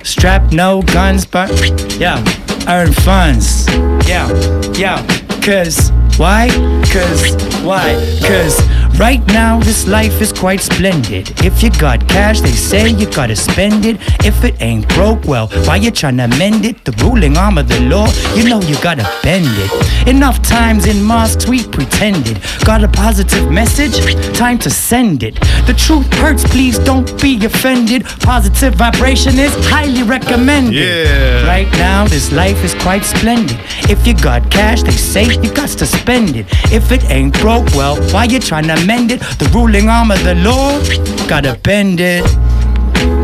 [0.03, 1.51] Strap no guns, burn.
[1.99, 2.23] Yeah.
[2.69, 3.67] Earn funds.
[4.07, 4.29] Yeah.
[4.75, 5.05] Yeah.
[5.43, 6.49] Cause why?
[6.93, 7.35] Cause
[7.65, 7.95] why?
[8.23, 8.61] Cause
[8.99, 11.31] Right now, this life is quite splendid.
[11.45, 13.97] If you got cash, they say you gotta spend it.
[14.25, 16.85] If it ain't broke, well, why you tryna mend it?
[16.85, 20.09] The ruling arm of the law, you know you gotta bend it.
[20.09, 22.39] Enough times in mosques we pretended.
[22.65, 23.99] Got a positive message?
[24.37, 25.35] Time to send it.
[25.67, 28.05] The truth hurts, please don't be offended.
[28.21, 30.75] Positive vibration is highly recommended.
[30.75, 31.45] Yeah.
[31.47, 33.59] Right now, this life is quite splendid.
[33.91, 36.47] If you got cash, they say you got to spend it.
[36.71, 39.21] If it ain't broke, well, why you tryna mend it?
[39.39, 40.79] The ruling arm of the law,
[41.29, 42.25] gotta bend it.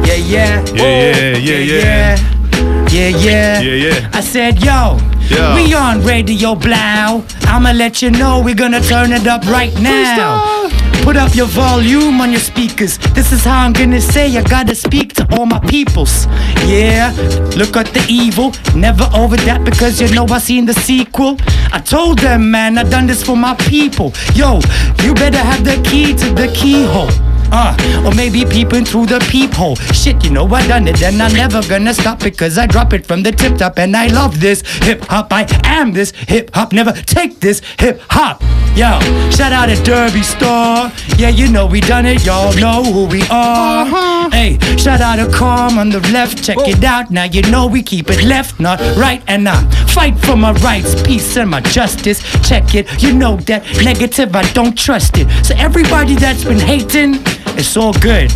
[0.06, 0.64] Yeah, oh, yeah.
[0.74, 2.88] Yeah, yeah, yeah, yeah.
[2.90, 3.60] Yeah, yeah.
[3.60, 4.10] Yeah, yeah.
[4.14, 4.98] I said, yo,
[5.28, 5.54] Yo.
[5.54, 7.22] we on Radio Blau.
[7.42, 10.68] I'ma let you know we're gonna turn it up right now.
[11.08, 12.98] Put up your volume on your speakers.
[13.14, 16.26] This is how I'm gonna say I gotta speak to all my peoples.
[16.66, 17.14] Yeah,
[17.56, 18.52] look at the evil.
[18.76, 21.38] Never over that because you know I seen the sequel.
[21.72, 24.12] I told them, man, I done this for my people.
[24.34, 24.60] Yo,
[25.02, 27.27] you better have the key to the keyhole.
[27.50, 27.74] Uh,
[28.04, 29.76] or maybe peeping through the peephole.
[29.76, 33.06] Shit, you know I done it, and I'm never gonna stop because I drop it
[33.06, 35.32] from the tip top, and I love this hip hop.
[35.32, 36.72] I am this hip hop.
[36.72, 38.42] Never take this hip hop.
[38.76, 40.92] Yo, shout out to Derby Store.
[41.16, 42.24] Yeah, you know we done it.
[42.24, 44.30] Y'all know who we are.
[44.30, 46.44] Hey, shout out to Calm on the left.
[46.44, 47.10] Check it out.
[47.10, 51.00] Now you know we keep it left, not right, and I fight for my rights,
[51.02, 52.22] peace, and my justice.
[52.46, 53.02] Check it.
[53.02, 55.28] You know that negative, I don't trust it.
[55.44, 57.14] So everybody that's been hating,
[57.58, 58.30] it's all good.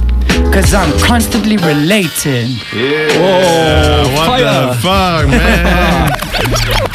[0.53, 2.59] Cause I'm constantly relating.
[2.75, 3.09] Yeah.
[3.13, 4.67] Oh, what fire.
[4.67, 6.11] the fuck, man?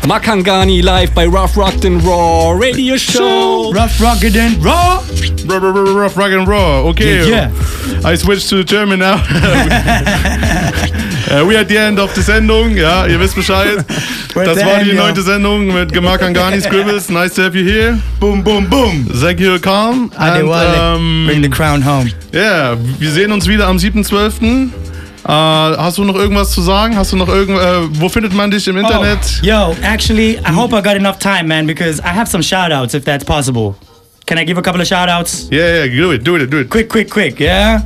[0.08, 3.72] Makangani live bei Rough Rugged and Raw Radio Show.
[3.74, 4.98] Rough Rugged and Raw.
[4.98, 6.82] Rough, rough, rough, rough, rock and raw.
[6.90, 7.30] Okay.
[7.30, 7.52] Yeah,
[8.04, 9.16] I switched to German now.
[11.30, 12.76] Uh, we at the end of the Sendung.
[12.78, 13.84] Ja, ihr wisst Bescheid.
[14.34, 17.10] Das war die neunte Sendung mit Gemakangani Scribbles.
[17.10, 17.98] Nice to have you here.
[18.20, 19.06] Boom, boom, boom.
[19.22, 20.10] Thank you, Calm.
[20.16, 20.96] Adewale.
[20.96, 22.10] ähm, Bring the crown home.
[22.32, 24.70] Ja, wir sehen uns wieder am 7.12.
[25.28, 26.96] Äh, hast du noch irgendwas zu sagen?
[26.96, 29.20] Hast du noch irgend, äh, wo findet man dich im Internet?
[29.42, 32.72] Oh, yo, actually, I hope I got enough time, man, because I have some shout
[32.72, 33.76] outs if that's possible.
[34.28, 35.48] Can I give a couple of shout outs?
[35.50, 36.70] Yeah, yeah, do it, do it, do it.
[36.70, 37.80] Quick, quick, quick, yeah?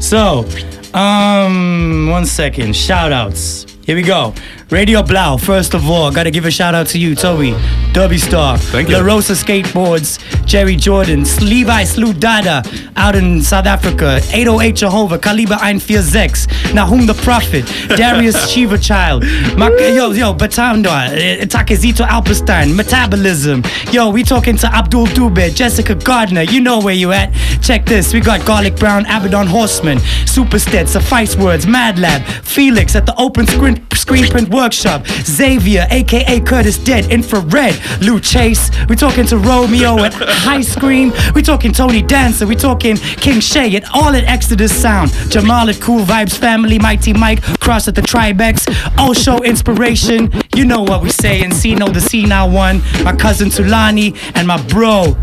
[0.00, 0.44] So,
[0.92, 2.74] um, one second.
[2.74, 3.64] Shout outs.
[3.86, 4.34] Here we go.
[4.70, 7.52] Radio Blau, first of all, gotta give a shout out to you, Toby.
[7.92, 8.58] Dubby Star.
[8.58, 8.96] Thank you.
[8.96, 12.62] La Rosa Skateboards, Jerry Jordan, Levi Slew Dada
[12.96, 17.64] out in South Africa, 808 Jehovah, Kaliber 146, Nahum the Prophet,
[17.96, 19.22] Darius Shiva Child,
[19.56, 23.62] Mak- yo, yo, Batanda, eh, Takezito Alperstein, Metabolism.
[23.92, 27.32] Yo, we talking to Abdul Dube, Jessica Gardner, you know where you at.
[27.62, 33.06] Check this, we got Garlic Brown, Abaddon Horseman, Superstead, Suffice Words, Mad Lab, Felix at
[33.06, 38.70] the Open Screen, screen Print Workshop, Xavier, aka Curtis Dead, Infrared, Lou Chase.
[38.88, 41.12] We talking to Romeo at High Screen.
[41.34, 42.46] We talking Tony Dancer.
[42.46, 45.10] We talking King Shay at all at Exodus Sound.
[45.28, 48.68] Jamal at Cool Vibes Family, Mighty Mike, Cross at the Tribex.
[48.96, 50.32] All show inspiration.
[50.54, 51.52] You know what we saying.
[51.52, 52.80] Sino the C now one.
[53.02, 55.16] My cousin Tulani and my bro.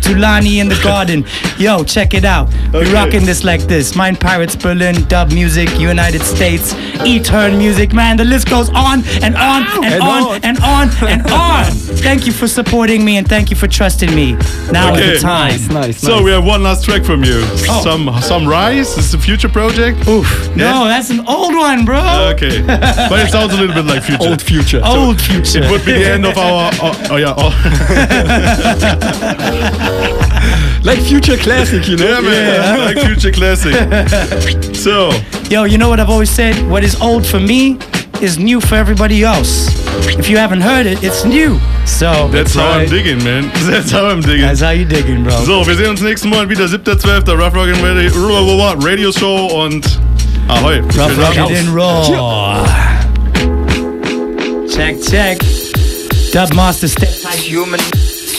[0.00, 1.24] Tulani in the garden.
[1.58, 2.48] Yo, check it out.
[2.72, 2.92] We Okay.
[2.92, 3.94] rocking this like this.
[3.96, 6.74] Mind Pirates Berlin, dub music, United States,
[7.04, 7.92] E-Turn music.
[7.92, 10.40] Man, the list goes on and on and, And on, on.
[10.42, 11.64] and on and on.
[12.04, 14.32] Thank you for supporting me and thank you for trusting me.
[14.72, 15.12] Now Okay.
[15.12, 15.50] is the time.
[15.52, 16.22] Nice, nice, So nice.
[16.24, 17.40] we have one last track from you.
[17.68, 17.80] Oh.
[17.82, 18.94] Some some Rise.
[18.96, 20.06] This is a future project.
[20.08, 20.26] Oof.
[20.56, 22.00] No, that's an old one, bro.
[22.34, 24.28] Okay, but it sounds a little bit like future.
[24.28, 24.80] Old future.
[24.84, 25.62] Old future.
[25.62, 26.70] It would be the end of our.
[26.82, 27.34] Oh, oh yeah.
[27.36, 27.52] Oh.
[30.84, 32.20] Like Future Classic, you know?
[32.20, 32.94] yeah, man.
[32.94, 33.74] Like future classic.
[34.74, 35.10] So
[35.50, 36.54] Yo, you know what I've always said?
[36.68, 37.78] What is old for me
[38.20, 39.68] is new for everybody else.
[40.18, 41.58] If you haven't heard it, it's new.
[41.86, 42.88] So that's how I'm right.
[42.88, 43.44] digging, man.
[43.70, 44.42] That's how I'm digging.
[44.42, 45.44] that's how you digging, bro.
[45.44, 47.36] So, wir sehen uns nächsten Monat wieder, 7.12.
[47.36, 49.86] Rough Rock and Radio, Show und
[50.48, 50.80] Ahoi.
[50.80, 52.64] Rough, rugged, and raw.
[54.68, 55.38] Check, check.
[56.32, 57.10] Dub Master Step.
[57.36, 57.80] Human,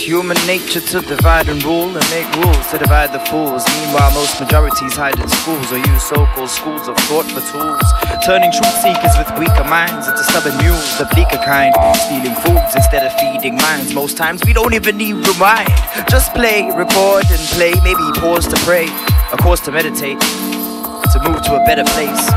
[0.05, 3.65] human nature to divide and rule and make rules to divide the fools.
[3.81, 7.81] Meanwhile, most majorities hide in schools or use so-called schools of thought for tools,
[8.21, 11.73] turning truth seekers with weaker minds into stubborn mules, the bleaker kind,
[12.05, 13.95] stealing foods instead of feeding minds.
[13.95, 15.73] Most times we don't even need rewind.
[16.07, 17.73] Just play, record, and play.
[17.81, 18.85] Maybe pause to pray,
[19.33, 22.29] a course to meditate, to move to a better place.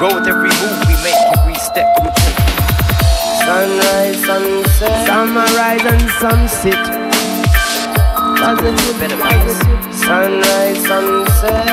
[0.00, 2.23] Grow with every move we make, every step we.
[3.44, 6.84] Sunrise, sunset, sunrise and sunset.
[8.40, 9.58] Positive, better place.
[10.00, 11.68] Sunrise, sunset.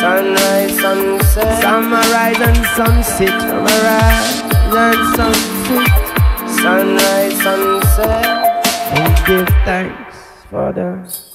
[0.00, 4.42] Sunrise, sunset, sunrise and sunset, sunrise
[4.84, 5.88] and sunset,
[6.60, 8.26] Sunrise, sunset,
[8.98, 10.16] and give thanks
[10.50, 11.25] for the.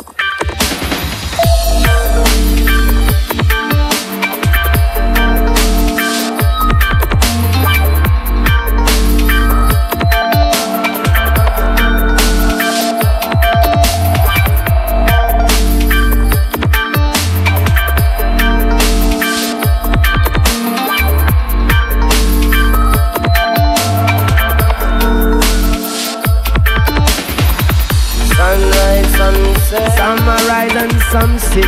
[31.11, 31.65] Sunset.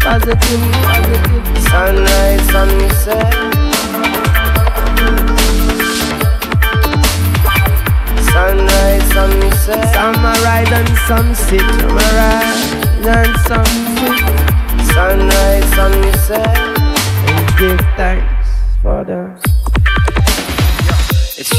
[0.00, 1.44] Positive, positive.
[1.68, 3.34] Sunrise, sunset.
[8.32, 14.16] Sunrise, sunset, sunrise and sunset, sunrise and sunset,
[14.94, 16.56] sunrise, sunset,
[17.28, 18.48] and give thanks
[18.80, 19.43] for the.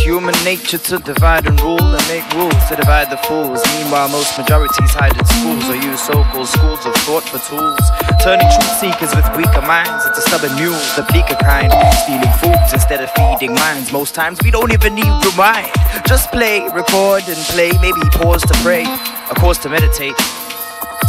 [0.05, 3.59] Human nature to divide and rule and make rules to divide the fools.
[3.73, 7.81] Meanwhile, most majorities hide in schools or use so-called schools of thought for tools.
[8.21, 11.73] Turning truth seekers with weaker minds into stubborn mules, the bleaker kind.
[12.05, 13.91] Stealing foods instead of feeding minds.
[13.91, 15.73] Most times we don't even need rewind.
[16.05, 17.73] Just play, record and play.
[17.81, 18.85] Maybe pause to pray.
[18.85, 20.15] A course to meditate.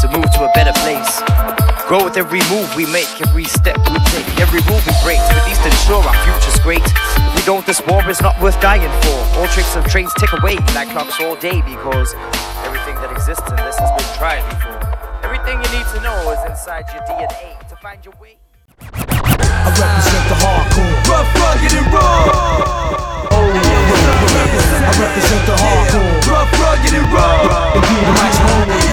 [0.00, 1.65] To move to a better place.
[1.86, 5.32] Grow with every move we make, every step we take, every rule we break to
[5.38, 6.82] at least ensure our future's great.
[6.82, 9.14] If we don't, this war is not worth dying for.
[9.38, 12.10] All tricks of trades tick away like clocks all day because
[12.66, 14.82] everything that exists in this has been tried before.
[15.22, 18.34] Everything you need to know is inside your DNA to find your way.
[18.82, 23.30] I represent the hardcore, rough, rugged, and raw.
[23.30, 24.90] Oh, yeah.
[24.90, 27.78] I represent the hardcore, rough, rugged, and raw.
[27.78, 28.85] If you like home.